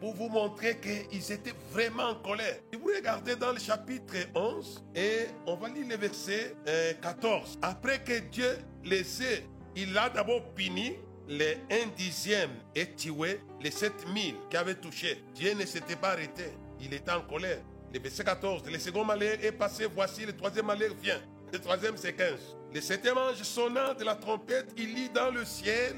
pour 0.00 0.14
vous 0.14 0.28
montrer 0.28 0.78
qu'ils 0.78 1.32
étaient 1.32 1.54
vraiment 1.70 2.10
en 2.10 2.14
colère. 2.14 2.56
Si 2.72 2.78
vous 2.78 2.90
regardez 2.94 3.36
dans 3.36 3.52
le 3.52 3.58
chapitre 3.58 4.14
11, 4.34 4.84
et 4.94 5.26
on 5.46 5.56
va 5.56 5.68
lire 5.68 5.86
le 5.88 5.96
verset 5.96 6.54
14. 7.02 7.58
Après 7.62 8.02
que 8.02 8.18
Dieu 8.20 8.58
les 8.84 9.22
ait, 9.22 9.44
il 9.76 9.96
a 9.98 10.08
d'abord 10.08 10.42
puni 10.54 10.94
les 11.28 11.58
un 11.70 11.88
dixième 11.94 12.52
et 12.74 12.94
tué 12.94 13.40
les 13.60 13.70
7000 13.70 14.34
qui 14.48 14.56
avaient 14.56 14.76
touché. 14.76 15.22
Dieu 15.34 15.52
ne 15.52 15.66
s'était 15.66 15.96
pas 15.96 16.12
arrêté. 16.12 16.54
Il 16.80 16.94
était 16.94 17.10
en 17.10 17.20
colère. 17.20 17.60
Le 17.92 18.00
verset 18.00 18.24
14, 18.24 18.70
le 18.70 18.78
second 18.78 19.04
malheur 19.04 19.36
est 19.42 19.52
passé, 19.52 19.86
voici 19.92 20.26
le 20.26 20.36
troisième 20.36 20.66
malheur 20.66 20.94
vient. 21.00 21.20
Le 21.52 21.58
troisième 21.58 21.96
c'est 21.96 22.12
15. 22.12 22.56
Le 22.74 22.80
septième 22.80 23.16
ange 23.16 23.42
sonnant 23.42 23.94
de 23.94 24.04
la 24.04 24.14
trompette, 24.14 24.72
il 24.76 24.94
lit 24.94 25.10
dans 25.10 25.30
le 25.30 25.44
ciel 25.44 25.96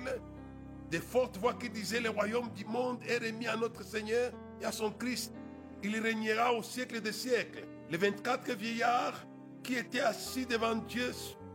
des 0.91 1.01
fortes 1.01 1.37
voix 1.39 1.55
qui 1.55 1.69
disaient 1.69 2.01
le 2.01 2.11
royaume 2.11 2.51
du 2.51 2.65
monde 2.65 3.01
est 3.09 3.19
remis 3.19 3.49
à 3.49 3.57
notre 3.57 3.83
Seigneur 3.83 4.33
et 4.61 4.65
à 4.65 4.73
son 4.73 4.91
Christ. 4.91 5.33
Il 5.83 5.99
régnera 5.99 6.53
au 6.53 6.63
siècle 6.63 7.01
des 7.01 7.13
siècles. 7.13 7.65
Les 7.91 7.97
24 7.99 8.53
vieillards 8.53 9.27
qui 9.63 9.75
étaient 9.75 10.01
assis 10.01 10.47
devant 10.47 10.77
Dieu, 10.77 11.11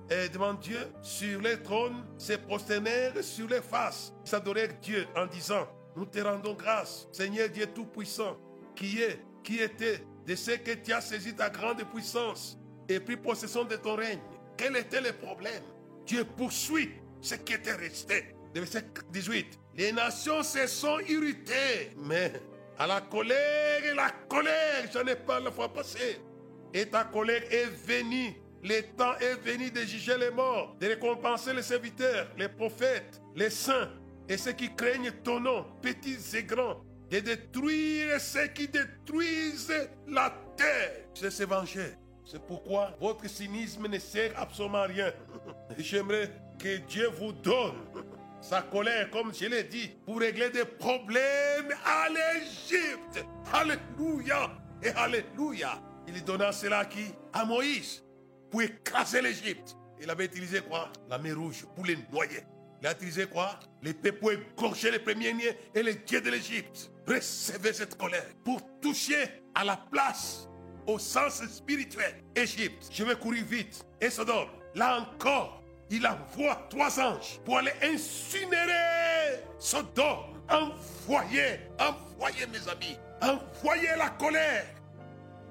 et 0.10 0.30
devant 0.30 0.54
Dieu 0.54 0.80
sur 1.02 1.42
les 1.42 1.62
trônes 1.62 2.04
se 2.18 2.34
prosternèrent 2.34 3.24
sur 3.24 3.48
les 3.48 3.62
faces. 3.62 4.14
Ils 4.26 4.36
adorèrent 4.36 4.78
Dieu 4.82 5.08
en 5.16 5.26
disant, 5.26 5.68
nous 5.96 6.06
te 6.06 6.20
rendons 6.20 6.54
grâce, 6.54 7.08
Seigneur 7.12 7.50
Dieu 7.50 7.66
Tout-Puissant, 7.68 8.38
qui 8.76 9.02
est, 9.02 9.20
qui 9.44 9.60
était, 9.60 10.04
de 10.26 10.36
ce 10.36 10.52
que 10.52 10.72
tu 10.72 10.92
as 10.94 11.02
saisi 11.02 11.36
ta 11.36 11.50
grande 11.50 11.84
puissance 11.84 12.58
et 12.90 13.00
pris 13.00 13.18
possession 13.18 13.64
de 13.64 13.76
ton 13.76 13.96
règne. 13.96 14.20
Quel 14.58 14.76
était 14.76 15.02
le 15.02 15.12
problème 15.12 15.64
Dieu 16.06 16.24
poursuit 16.24 16.92
ce 17.22 17.36
qui 17.36 17.54
était 17.54 17.74
resté 17.74 18.36
verset 18.60 18.86
18. 19.12 19.60
Les 19.76 19.92
nations 19.92 20.44
se 20.44 20.66
sont 20.68 21.00
irritées, 21.08 21.92
mais 21.98 22.32
à 22.78 22.88
la 22.88 23.02
colère 23.02 23.84
et 23.84 23.94
la 23.94 24.10
colère, 24.30 24.90
j'en 24.94 25.06
ai 25.06 25.16
pas 25.16 25.40
la 25.40 25.52
fois 25.52 25.72
passée. 25.72 26.22
Et 26.74 26.86
ta 26.86 27.04
colère 27.04 27.44
est 27.52 27.66
venue. 27.86 28.34
Le 28.64 28.82
temps 28.96 29.16
est 29.20 29.36
venu 29.36 29.70
de 29.70 29.82
juger 29.82 30.18
les 30.18 30.32
morts, 30.32 30.76
de 30.80 30.88
récompenser 30.88 31.54
les 31.54 31.62
serviteurs, 31.62 32.28
les 32.38 32.50
prophètes, 32.50 33.22
les 33.36 33.50
saints 33.50 33.90
et 34.28 34.38
ceux 34.38 34.54
qui 34.54 34.74
craignent 34.76 35.12
ton 35.24 35.40
nom, 35.40 35.66
petits 35.82 36.18
et 36.36 36.44
grands. 36.44 36.82
De 37.10 37.20
détruire 37.20 38.20
ceux 38.20 38.48
qui 38.48 38.68
détruisent 38.68 39.90
la 40.08 40.34
terre. 40.58 41.06
C'est 41.14 41.32
se 41.32 41.44
venger. 41.44 41.94
C'est 42.26 42.42
pourquoi 42.42 42.96
votre 43.00 43.30
cynisme 43.30 43.88
ne 43.88 44.00
sert 44.00 44.32
absolument 44.40 44.80
à 44.80 44.88
rien. 44.88 45.14
J'aimerais 45.78 46.32
que 46.58 46.78
Dieu 46.78 47.08
vous 47.10 47.32
donne 47.32 47.76
sa 48.42 48.62
colère, 48.64 49.10
comme 49.12 49.34
je 49.34 49.46
l'ai 49.46 49.64
dit, 49.64 49.92
pour 50.06 50.20
régler 50.20 50.50
des 50.50 50.66
problèmes 50.66 51.72
à 51.86 52.08
l'Égypte. 52.10 53.24
Alléluia 53.54 54.52
et 54.82 54.90
Alléluia. 54.90 55.82
Il 56.08 56.24
donna 56.24 56.52
cela 56.52 56.80
à 56.80 56.86
qui? 56.86 57.06
À 57.34 57.46
Moïse, 57.46 58.04
pour 58.50 58.62
écraser 58.62 59.22
l'Égypte. 59.22 59.76
Il 60.02 60.10
avait 60.10 60.26
utilisé 60.26 60.62
quoi? 60.62 60.92
La 61.10 61.18
mer 61.18 61.38
rouge 61.38 61.66
pour 61.76 61.86
les 61.86 61.98
noyer. 62.12 62.42
Il 62.82 62.88
a 62.88 63.26
quoi? 63.26 63.60
L'épée 63.82 64.12
pour 64.12 64.32
égorger 64.32 64.92
les 64.92 65.00
premiers-nés 65.00 65.58
et 65.74 65.84
les 65.84 65.96
dieux 65.96 66.22
de 66.22 66.30
l'Égypte. 66.30 66.92
Recevez 67.08 67.74
cette 67.74 67.98
colère 67.98 68.26
pour 68.44 68.62
toucher 68.82 69.44
à 69.54 69.64
la 69.64 69.78
place, 69.78 70.48
au 70.86 71.00
sens 71.00 71.46
spirituel, 71.48 72.24
Égypte. 72.36 72.90
Je 72.92 73.04
vais 73.04 73.16
courir 73.16 73.46
vite. 73.46 73.86
Et 74.02 74.10
Sodome, 74.10 74.50
là 74.76 75.00
encore, 75.00 75.64
il 75.90 76.06
envoie 76.06 76.68
trois 76.70 77.00
anges 77.00 77.40
pour 77.46 77.58
aller 77.60 77.74
incinérer 77.82 79.44
Sodome. 79.60 80.34
Envoyez, 80.50 81.60
envoyez 81.80 82.46
mes 82.48 82.70
amis, 82.70 82.98
envoyez 83.22 83.96
la 83.98 84.10
colère 84.10 84.66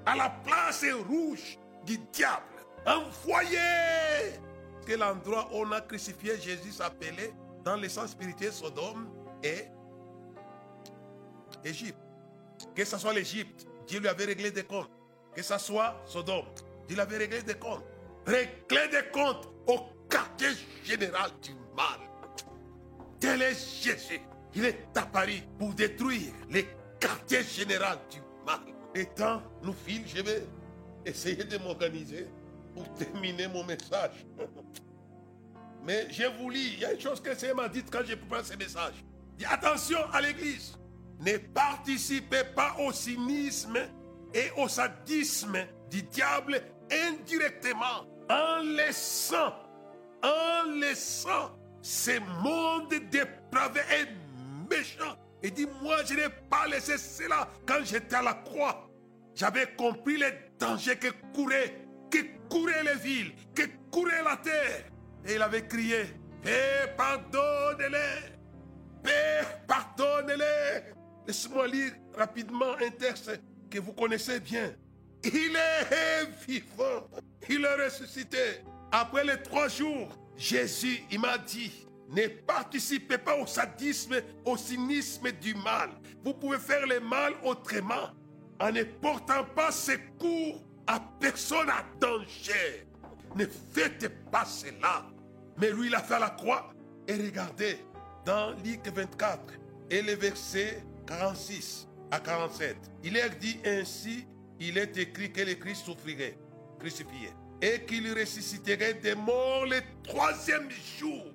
à 0.05 0.15
la 0.15 0.29
place 0.29 0.85
rouge 1.07 1.57
du 1.85 1.97
diable. 2.13 2.43
Envoyez 2.85 4.39
que 4.85 4.93
l'endroit 4.93 5.49
où 5.51 5.65
on 5.65 5.71
a 5.71 5.81
crucifié 5.81 6.39
Jésus 6.39 6.71
s'appelait, 6.71 7.33
dans 7.63 7.75
le 7.75 7.89
sens 7.89 8.11
spirituel, 8.11 8.53
Sodome 8.53 9.09
et 9.43 9.65
Égypte. 11.63 11.97
Que 12.75 12.85
ce 12.85 12.97
soit 12.97 13.13
l'Égypte, 13.13 13.67
Dieu 13.87 13.99
lui 13.99 14.07
avait 14.07 14.25
réglé 14.25 14.51
des 14.51 14.63
comptes. 14.63 14.89
Que 15.33 15.41
ce 15.41 15.57
soit 15.57 16.01
Sodome, 16.05 16.45
Dieu 16.87 16.95
lui 16.95 17.01
avait 17.01 17.17
réglé 17.17 17.41
des 17.41 17.55
comptes. 17.55 17.83
Régler 18.25 18.87
des 18.91 19.09
comptes 19.11 19.49
au 19.67 19.79
quartier 20.09 20.49
général 20.83 21.31
du 21.41 21.51
mal. 21.75 21.99
Tel 23.19 23.41
est 23.41 23.83
Jésus. 23.83 24.21
Il 24.53 24.65
est 24.65 24.85
apparu 24.95 25.41
pour 25.59 25.73
détruire 25.73 26.31
les 26.49 26.67
quartiers 26.99 27.43
général 27.43 27.97
du 28.09 28.19
mal. 28.45 28.59
Et 28.93 29.05
tant 29.07 29.41
nous 29.61 29.73
file, 29.73 30.03
je 30.07 30.21
vais 30.21 30.47
essayer 31.05 31.43
de 31.43 31.57
m'organiser 31.57 32.27
pour 32.75 32.93
terminer 32.93 33.47
mon 33.47 33.63
message. 33.63 34.25
Mais 35.83 36.07
je 36.11 36.23
vous 36.37 36.49
lis, 36.49 36.73
il 36.73 36.79
y 36.79 36.85
a 36.85 36.93
une 36.93 36.99
chose 36.99 37.21
que 37.21 37.29
le 37.29 37.35
Seigneur 37.35 37.55
m'a 37.55 37.69
dit 37.69 37.83
quand 37.83 38.01
j'ai 38.05 38.15
préparé 38.15 38.43
ce 38.43 38.55
message. 38.55 38.95
Dis 39.37 39.45
attention 39.45 39.99
à 40.11 40.21
l'église. 40.21 40.77
Ne 41.19 41.37
participez 41.37 42.43
pas 42.55 42.75
au 42.79 42.91
cynisme 42.91 43.77
et 44.33 44.51
au 44.57 44.67
sadisme 44.67 45.57
du 45.89 46.03
diable 46.03 46.61
indirectement 46.91 48.05
en 48.29 48.61
laissant, 48.63 49.53
en 50.23 50.71
laissant 50.71 51.51
ce 51.81 52.19
monde 52.41 52.93
dépravé 53.11 53.81
et 53.91 54.69
méchant. 54.69 55.15
Et 55.43 55.51
dis, 55.51 55.67
moi, 55.81 55.97
je 56.03 56.15
n'ai 56.15 56.29
pas 56.49 56.67
laissé 56.67 56.97
cela 56.97 57.47
quand 57.65 57.83
j'étais 57.83 58.15
à 58.15 58.23
la 58.23 58.33
croix. 58.33 58.89
J'avais 59.35 59.67
compris 59.75 60.17
les 60.17 60.33
dangers 60.57 60.97
que 60.97 61.09
couraient, 61.33 61.84
que 62.09 62.19
couraient 62.49 62.83
les 62.83 62.99
villes, 62.99 63.33
que 63.53 63.63
courait 63.91 64.23
la 64.23 64.37
terre. 64.37 64.85
Et 65.25 65.35
il 65.35 65.41
avait 65.41 65.67
crié, 65.67 66.05
Père, 66.43 66.95
pardonnez-les. 66.95 68.35
Père, 69.03 69.65
pardonnez-les. 69.65 70.93
Laissez-moi 71.25 71.67
lire 71.67 71.91
rapidement 72.15 72.73
un 72.79 72.91
texte 72.91 73.39
que 73.69 73.79
vous 73.79 73.93
connaissez 73.93 74.39
bien. 74.39 74.73
Il 75.23 75.55
est 75.55 76.45
vivant. 76.47 77.07
Il 77.49 77.65
est 77.65 77.85
ressuscité. 77.85 78.61
Après 78.91 79.23
les 79.23 79.41
trois 79.41 79.67
jours, 79.67 80.09
Jésus, 80.37 81.01
il 81.09 81.19
m'a 81.19 81.37
dit, 81.37 81.87
ne 82.09 82.27
participez 82.27 83.17
pas 83.17 83.35
au 83.37 83.47
sadisme, 83.47 84.21
au 84.45 84.55
cynisme 84.55 85.31
du 85.31 85.55
mal. 85.55 85.89
Vous 86.23 86.33
pouvez 86.33 86.59
faire 86.59 86.85
le 86.85 86.99
mal 86.99 87.33
autrement 87.43 88.11
en 88.59 88.71
ne 88.71 88.83
portant 88.83 89.43
pas 89.43 89.71
secours 89.71 90.63
à 90.87 90.99
personne 91.19 91.69
à 91.69 91.83
danger. 91.99 92.87
Ne 93.35 93.45
faites 93.45 94.09
pas 94.31 94.45
cela. 94.45 95.05
Mais 95.57 95.71
lui, 95.71 95.87
il 95.87 95.95
a 95.95 95.99
fait 95.99 96.19
la 96.19 96.29
croix. 96.29 96.69
Et 97.07 97.13
regardez, 97.13 97.77
dans 98.25 98.51
Luc 98.63 98.87
24 98.87 99.53
et 99.89 100.01
le 100.01 100.13
verset 100.13 100.83
46 101.05 101.87
à 102.11 102.19
47, 102.19 102.75
il 103.03 103.15
est 103.17 103.29
dit 103.39 103.59
ainsi, 103.65 104.25
il 104.59 104.77
est 104.77 104.97
écrit 104.97 105.31
que 105.31 105.41
le 105.41 105.53
Christ 105.55 105.85
souffrirait, 105.85 106.37
crucifié, 106.79 107.29
et 107.61 107.85
qu'il 107.85 108.11
ressusciterait 108.17 108.95
des 108.95 109.15
morts 109.15 109.65
le 109.65 109.81
troisième 110.03 110.69
jour, 110.97 111.25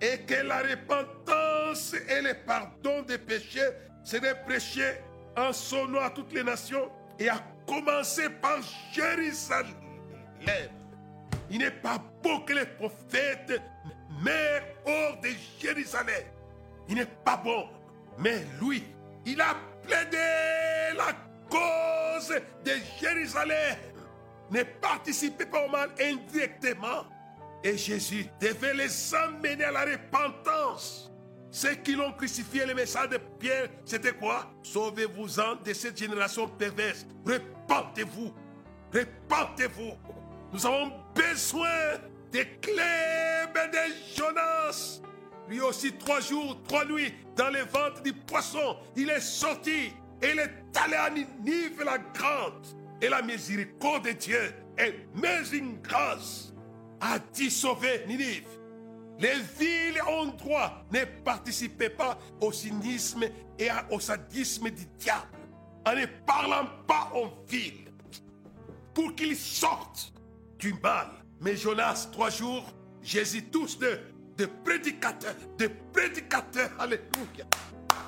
et 0.00 0.18
que 0.24 0.46
la 0.46 0.62
repentance 0.62 1.94
et 1.94 2.22
le 2.22 2.34
pardon 2.46 3.02
des 3.02 3.18
péchés 3.18 3.68
seraient 4.02 4.42
prêchés 4.44 4.94
en 5.36 5.52
son 5.52 5.88
nom 5.88 6.00
à 6.00 6.10
toutes 6.10 6.32
les 6.32 6.44
nations, 6.44 6.90
et 7.18 7.28
à 7.28 7.44
commencer 7.66 8.28
par 8.28 8.58
Jérusalem. 8.92 9.74
Il 11.50 11.58
n'est 11.58 11.70
pas 11.70 12.02
beau 12.22 12.40
que 12.40 12.54
les 12.54 12.66
prophètes 12.66 13.60
meurent 14.22 14.62
hors 14.86 15.20
de 15.20 15.28
Jérusalem. 15.60 16.24
Il 16.88 16.96
n'est 16.96 17.06
pas 17.06 17.36
bon. 17.36 17.68
Mais 18.18 18.44
lui, 18.60 18.84
il 19.24 19.40
a 19.40 19.56
plaidé 19.82 20.16
la 20.96 21.12
cause 21.48 22.34
de 22.64 22.72
Jérusalem. 23.00 23.76
Ne 24.50 24.62
participez 24.62 25.46
pas 25.46 25.64
au 25.64 25.68
mal 25.68 25.90
indirectement. 26.00 27.06
Et 27.64 27.76
Jésus 27.76 28.26
devait 28.40 28.74
les 28.74 29.14
emmener 29.14 29.64
à 29.64 29.70
la 29.70 29.84
repentance. 29.84 31.11
Ceux 31.54 31.74
qui 31.74 31.94
l'ont 31.94 32.12
crucifié, 32.12 32.64
le 32.64 32.72
message 32.74 33.10
de 33.10 33.18
Pierre, 33.38 33.68
c'était 33.84 34.14
quoi? 34.14 34.50
Sauvez-vous-en 34.62 35.56
de 35.62 35.74
cette 35.74 35.98
génération 35.98 36.48
perverse. 36.48 37.04
Repentez-vous. 37.26 38.32
Repentez-vous. 38.90 39.92
Nous 40.50 40.66
avons 40.66 40.90
besoin 41.14 41.68
des 42.32 42.46
clés 42.62 43.52
de 43.54 44.16
Jonas. 44.16 45.02
Lui 45.46 45.60
aussi, 45.60 45.92
trois 45.92 46.20
jours, 46.20 46.58
trois 46.66 46.86
nuits, 46.86 47.12
dans 47.36 47.50
le 47.50 47.60
ventre 47.60 48.02
du 48.02 48.14
poisson, 48.14 48.78
il 48.96 49.10
est 49.10 49.20
sorti 49.20 49.92
et 50.22 50.30
il 50.32 50.38
est 50.38 50.54
allé 50.82 50.94
à 50.94 51.10
Ninive 51.10 51.82
la 51.84 51.98
grande. 51.98 52.66
Et 53.02 53.10
la 53.10 53.20
miséricorde 53.20 54.06
de 54.06 54.12
Dieu 54.12 54.54
en 54.80 55.82
grâce 55.82 56.54
a 56.98 57.18
dit 57.18 57.50
sauver 57.50 58.06
Ninive. 58.06 58.61
Les 59.22 59.38
villes 59.56 60.02
ont 60.08 60.26
droit. 60.26 60.84
Ne 60.92 61.04
participez 61.24 61.90
pas 61.90 62.18
au 62.40 62.50
cynisme 62.50 63.22
et 63.56 63.68
au 63.90 64.00
sadisme 64.00 64.68
du 64.70 64.84
diable 64.98 65.38
en 65.86 65.94
ne 65.94 66.06
parlant 66.26 66.66
pas 66.88 67.12
aux 67.14 67.30
villes 67.46 67.92
pour 68.92 69.14
qu'ils 69.14 69.36
sortent 69.36 70.12
du 70.58 70.74
mal. 70.74 71.06
Mais 71.40 71.56
Jonas, 71.56 72.08
trois 72.10 72.30
jours, 72.30 72.64
Jésus 73.00 73.44
tous 73.44 73.78
de, 73.78 74.00
de 74.36 74.46
prédicateurs, 74.64 75.36
de 75.56 75.70
prédicateurs, 75.92 76.70
alléluia. 76.80 77.46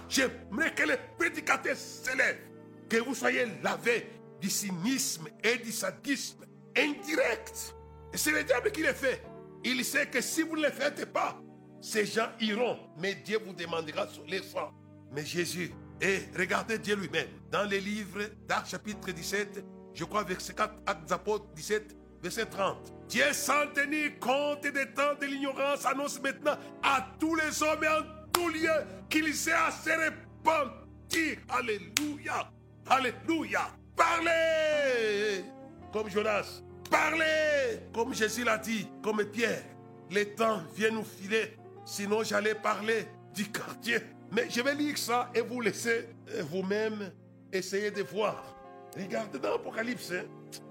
J'aimerais 0.09 0.75
que 0.75 0.83
les 0.83 0.99
prédicateurs 1.17 1.77
s'élèvent, 1.77 2.41
que 2.89 2.97
vous 2.97 3.15
soyez 3.15 3.47
lavés 3.63 4.11
du 4.41 4.51
cynisme 4.51 5.29
et 5.45 5.59
du 5.59 5.71
sadisme 5.71 6.45
indirect. 6.77 7.75
Et 8.13 8.17
c'est 8.17 8.33
le 8.33 8.43
diable 8.43 8.73
qui 8.73 8.83
le 8.83 8.93
fait. 8.93 9.23
Il 9.65 9.85
sait 9.85 10.07
que 10.07 10.21
si 10.21 10.43
vous 10.43 10.57
ne 10.57 10.63
le 10.63 10.71
faites 10.71 11.11
pas, 11.13 11.41
ces 11.81 12.05
gens 12.05 12.29
iront, 12.41 12.79
mais 12.99 13.15
Dieu 13.15 13.39
vous 13.45 13.53
demandera 13.53 14.07
sur 14.09 14.25
les 14.27 14.43
sang. 14.43 14.73
Mais 15.11 15.25
Jésus, 15.25 15.71
et 16.01 16.21
regardez 16.37 16.79
Dieu 16.79 16.97
lui-même, 16.97 17.29
dans 17.51 17.65
les 17.65 17.81
livres 17.81 18.23
d'Actes 18.47 18.71
chapitre 18.71 19.11
17, 19.11 19.65
je 19.95 20.05
crois 20.05 20.25
verset 20.25 20.55
4, 20.55 20.75
Actes 20.87 21.13
apôtres 21.13 21.47
17, 21.55 21.97
verset 22.23 22.47
30. 22.47 22.93
Dieu 23.09 23.25
sans 23.33 23.67
tenir 23.73 24.19
compte 24.19 24.63
des 24.63 24.93
temps 24.93 25.15
de 25.21 25.27
l'ignorance 25.27 25.87
annonce 25.87 26.21
maintenant 26.21 26.57
à 26.83 27.07
tous 27.19 27.35
les 27.35 27.63
hommes 27.63 27.85
et 27.85 27.89
en 27.89 28.03
tout 28.33 28.49
lieu 28.49 28.73
qu'il 29.09 29.33
sait 29.35 29.53
à 29.53 29.71
se 29.71 29.91
repentir. 29.91 31.39
Alléluia. 31.49 32.51
Alléluia. 32.87 33.69
Parlez 33.97 35.45
comme 35.93 36.11
Jonas. 36.11 36.64
Parlez 36.91 37.81
comme 37.93 38.13
Jésus 38.13 38.45
l'a 38.45 38.59
dit, 38.59 38.89
comme 39.03 39.25
Pierre. 39.25 39.63
Le 40.11 40.25
temps 40.35 40.63
vient 40.75 40.91
nous 40.91 41.05
filer. 41.05 41.57
Sinon, 41.85 42.23
j'allais 42.23 42.55
parler 42.55 43.07
du 43.35 43.51
quartier. 43.51 43.99
Mais 44.33 44.49
je 44.51 44.61
vais 44.61 44.75
lire 44.75 44.99
ça 44.99 45.31
et 45.35 45.41
vous 45.41 45.61
laisser 45.61 46.09
vous-même 46.51 47.13
essayer 47.53 47.91
de 47.91 48.03
voir. 48.03 48.57
Regardez 48.97 49.39
dans 49.39 49.53
l'Apocalypse. 49.53 50.13
Hein. 50.13 50.25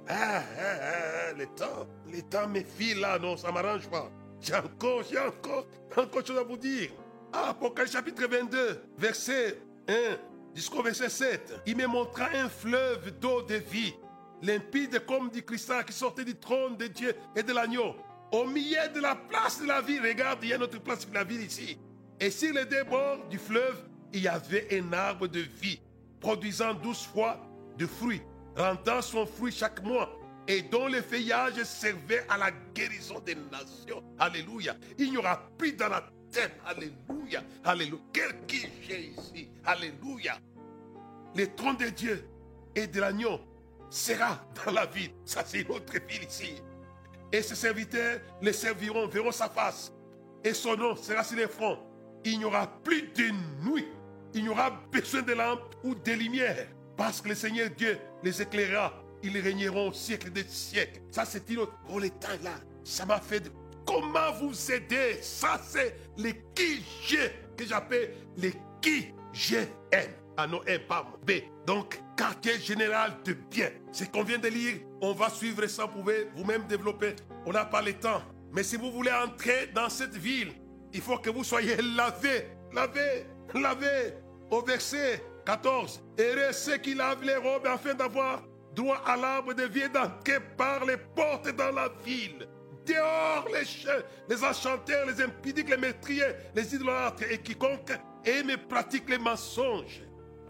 Ah, 0.08 0.42
ah, 0.58 0.78
ah, 0.82 1.34
le 1.38 1.46
temps, 1.48 1.88
le 2.12 2.22
temps 2.22 2.48
me 2.48 2.62
file 2.62 3.00
là, 3.00 3.18
non, 3.20 3.38
ça 3.38 3.52
m'arrange 3.52 3.90
pas. 3.90 4.10
J'ai 4.42 4.56
encore, 4.56 5.04
j'ai 5.10 5.20
encore, 5.20 5.66
encore 5.96 6.26
chose 6.26 6.38
à 6.38 6.44
vous 6.44 6.58
dire. 6.58 6.90
Ah, 7.32 7.50
Apocalypse 7.50 7.94
chapitre 7.94 8.28
22, 8.28 8.82
verset 8.98 9.58
1 9.88 9.94
jusqu'au 10.54 10.84
verset 10.84 11.10
7. 11.10 11.62
Il 11.66 11.78
me 11.78 11.88
montra 11.88 12.28
un 12.34 12.50
fleuve 12.50 13.18
d'eau 13.20 13.42
de 13.42 13.56
vie, 13.56 13.94
limpide 14.44 15.06
comme 15.06 15.30
du 15.30 15.42
cristal 15.42 15.86
qui 15.86 15.94
sortait 15.94 16.26
du 16.26 16.36
trône 16.36 16.78
de 16.78 16.88
Dieu 16.88 17.16
et 17.36 17.44
de 17.44 17.54
l'agneau. 17.54 17.96
Au 18.32 18.46
milieu 18.46 18.90
de 18.94 19.00
la 19.00 19.16
place 19.16 19.62
de 19.62 19.68
la 19.68 19.82
ville, 19.82 20.02
regarde, 20.02 20.40
il 20.44 20.50
y 20.50 20.54
a 20.54 20.58
notre 20.58 20.82
place 20.82 21.08
de 21.08 21.14
la 21.14 21.24
ville 21.24 21.42
ici. 21.42 21.78
Et 22.20 22.30
sur 22.30 22.54
les 22.54 22.66
deux 22.66 22.84
bords 22.84 23.28
du 23.30 23.38
fleuve, 23.38 23.78
il 24.12 24.22
y 24.22 24.28
avait 24.28 24.68
un 24.80 24.94
arbre 24.94 25.28
de 25.28 25.40
vie, 25.40 25.80
produisant 26.20 26.74
douze 26.74 27.06
fois 27.06 27.40
de 27.78 27.86
fruits, 27.86 28.22
rendant 28.56 29.02
son 29.02 29.26
fruit 29.26 29.52
chaque 29.52 29.82
mois, 29.84 30.20
et 30.48 30.62
dont 30.64 30.88
le 30.88 31.02
feuillage 31.02 31.64
servait 31.64 32.26
à 32.28 32.38
la 32.38 32.52
guérison 32.74 33.20
des 33.20 33.36
nations. 33.36 34.04
Alléluia. 34.20 34.76
Il 34.98 35.12
n'y 35.12 35.18
aura 35.18 35.42
plus 35.58 35.74
dans 35.74 35.88
la 35.88 36.04
terre. 36.32 36.52
Alléluia. 36.66 37.44
Alléluia. 37.64 38.02
Quel 38.12 38.46
qui 38.46 38.68
j'ai 38.82 39.14
ici. 39.18 39.50
Alléluia. 39.64 40.38
Le 41.36 41.48
trône 41.56 41.78
de 41.78 41.88
Dieu 41.88 42.28
et 42.76 42.88
de 42.88 43.00
l'agneau 43.00 43.40
sera 43.94 44.44
dans 44.66 44.72
la 44.72 44.86
ville. 44.88 45.12
Ça, 45.24 45.44
c'est 45.46 45.68
notre 45.70 45.94
ville 46.08 46.24
ici. 46.28 46.56
Et 47.32 47.42
ses 47.42 47.56
serviteurs 47.56 48.20
le 48.42 48.52
serviront, 48.52 49.08
verront 49.08 49.32
sa 49.32 49.50
face. 49.50 49.94
Et 50.44 50.54
son 50.54 50.76
nom 50.76 50.96
sera 50.96 51.24
sur 51.24 51.38
les 51.38 51.48
fronts. 51.48 51.80
Il 52.26 52.40
n'y 52.40 52.46
aura 52.46 52.68
plus 52.84 53.04
de 53.10 53.30
nuit. 53.64 53.88
Il 54.34 54.44
n'y 54.44 54.50
aura 54.50 54.72
besoin 54.92 55.22
de 55.22 55.34
lampes 55.34 55.76
ou 55.84 55.94
de 55.94 56.12
lumière. 56.12 56.68
Parce 56.98 57.22
que 57.22 57.30
le 57.30 57.36
Seigneur 57.36 57.70
Dieu 57.70 58.00
les 58.24 58.42
éclairera. 58.42 58.94
Ils 59.22 59.40
régneront 59.40 59.90
au 59.90 59.94
siècle 59.94 60.32
des 60.32 60.44
siècles. 60.44 61.02
Ça, 61.12 61.24
c'est 61.24 61.48
une 61.50 61.60
autre. 61.60 61.74
Oh, 61.90 62.00
les 62.00 62.10
temps 62.10 62.28
là, 62.44 62.56
ça 62.84 63.06
m'a 63.06 63.20
fait. 63.20 63.44
Comment 63.86 64.32
vous 64.42 64.72
aider? 64.72 65.20
Ça, 65.22 65.62
c'est 65.66 65.96
les 66.18 66.42
qui 66.56 66.84
j'ai 67.06 67.32
que 67.56 67.66
j'appelle 67.66 68.16
les 68.38 68.54
qui 68.82 69.14
j'aime. 69.32 69.68
Ah 69.94 70.23
non, 70.48 70.62
un 70.68 70.80
pas 70.80 71.06
B. 71.26 71.32
Donc, 71.66 72.00
quartier 72.18 72.60
général 72.60 73.14
de 73.24 73.34
bien. 73.34 73.70
Ce 73.92 74.04
qu'on 74.06 74.24
vient 74.24 74.40
de 74.40 74.48
lire, 74.48 74.78
on 75.02 75.14
va 75.14 75.30
suivre 75.30 75.66
ça. 75.68 75.86
Vous 75.86 76.02
pouvez 76.02 76.28
vous-même 76.36 76.66
développer. 76.68 77.16
On 77.46 77.52
n'a 77.52 77.66
pas 77.66 77.82
le 77.82 77.94
temps. 77.94 78.22
Mais 78.52 78.64
si 78.64 78.76
vous 78.76 78.92
voulez 78.92 79.12
entrer 79.12 79.68
dans 79.74 79.90
cette 79.90 80.16
ville, 80.16 80.52
il 80.94 81.02
faut 81.02 81.18
que 81.18 81.30
vous 81.30 81.44
soyez 81.44 81.76
lavé, 81.96 82.48
lavé, 82.72 83.26
lavé. 83.54 84.14
Au 84.50 84.62
verset 84.62 85.24
14. 85.46 86.04
Heureux 86.20 86.52
ceux 86.52 86.78
qui 86.78 86.94
lavent 86.94 87.24
les 87.24 87.36
robes 87.36 87.66
afin 87.66 87.94
d'avoir 87.94 88.44
droit 88.76 89.02
à 89.06 89.16
l'arbre 89.16 89.54
de 89.54 89.64
vie 89.64 89.90
d'entrer 89.90 90.40
par 90.58 90.86
les 90.86 90.98
portes 90.98 91.50
dans 91.56 91.72
la 91.72 91.90
ville. 92.06 92.48
Dehors 92.86 93.48
les 93.54 93.66
chiens, 93.66 94.04
les 94.30 94.44
enchanteurs, 94.44 95.08
les 95.08 95.22
impudiques, 95.22 95.70
les 95.70 95.78
meurtriers, 95.78 96.34
les 96.54 96.76
idolâtres 96.76 97.24
et 97.32 97.38
quiconque 97.40 97.94
aime 98.26 98.50
et 98.50 98.58
pratique 98.58 99.10
les 99.10 99.18
mensonges. 99.18 100.04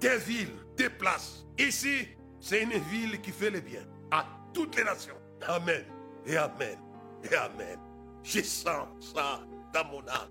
Des 0.04 0.18
villes, 0.18 0.52
des 0.76 0.90
places. 0.90 1.46
Ici, 1.58 2.10
c'est 2.42 2.62
une 2.62 2.78
ville 2.92 3.22
qui 3.22 3.32
fait 3.32 3.50
le 3.50 3.62
bien 3.62 3.88
à 4.12 4.26
toutes 4.54 4.76
les 4.76 4.84
nations. 4.84 5.16
Amen. 5.48 5.86
Et 6.26 6.36
Amen. 6.36 6.78
Et 7.24 7.34
Amen. 7.34 7.80
Je 8.22 8.42
sens 8.42 8.86
ça 9.00 9.40
dans 9.74 9.86
mon 9.86 10.06
âme. 10.10 10.28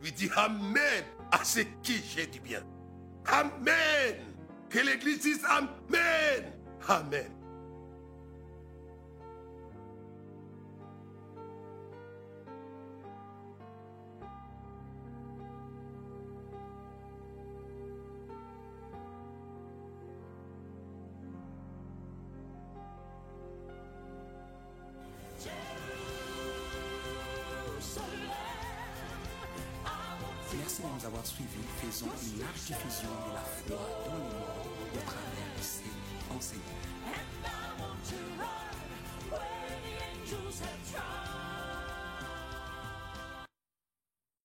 Lui 0.00 0.12
dit 0.12 0.30
Amen 0.36 1.02
à 1.32 1.42
ce 1.42 1.58
qui 1.82 2.00
j'ai 2.14 2.28
du 2.28 2.38
bien. 2.38 2.62
Amen. 3.26 4.14
Que 4.70 4.78
l'Église 4.78 5.18
dise 5.18 5.44
Amen. 5.48 6.52
Amen. 6.86 7.37
Diffusion 32.68 33.08
de 33.26 33.32
la 33.32 33.40
foi 33.40 33.78
dans 34.04 34.12
le 34.12 34.20
monde 34.20 34.68
au 34.92 35.00
travers 35.06 35.48
de 35.56 35.62
ces 35.62 35.88
enseignements. 36.36 36.87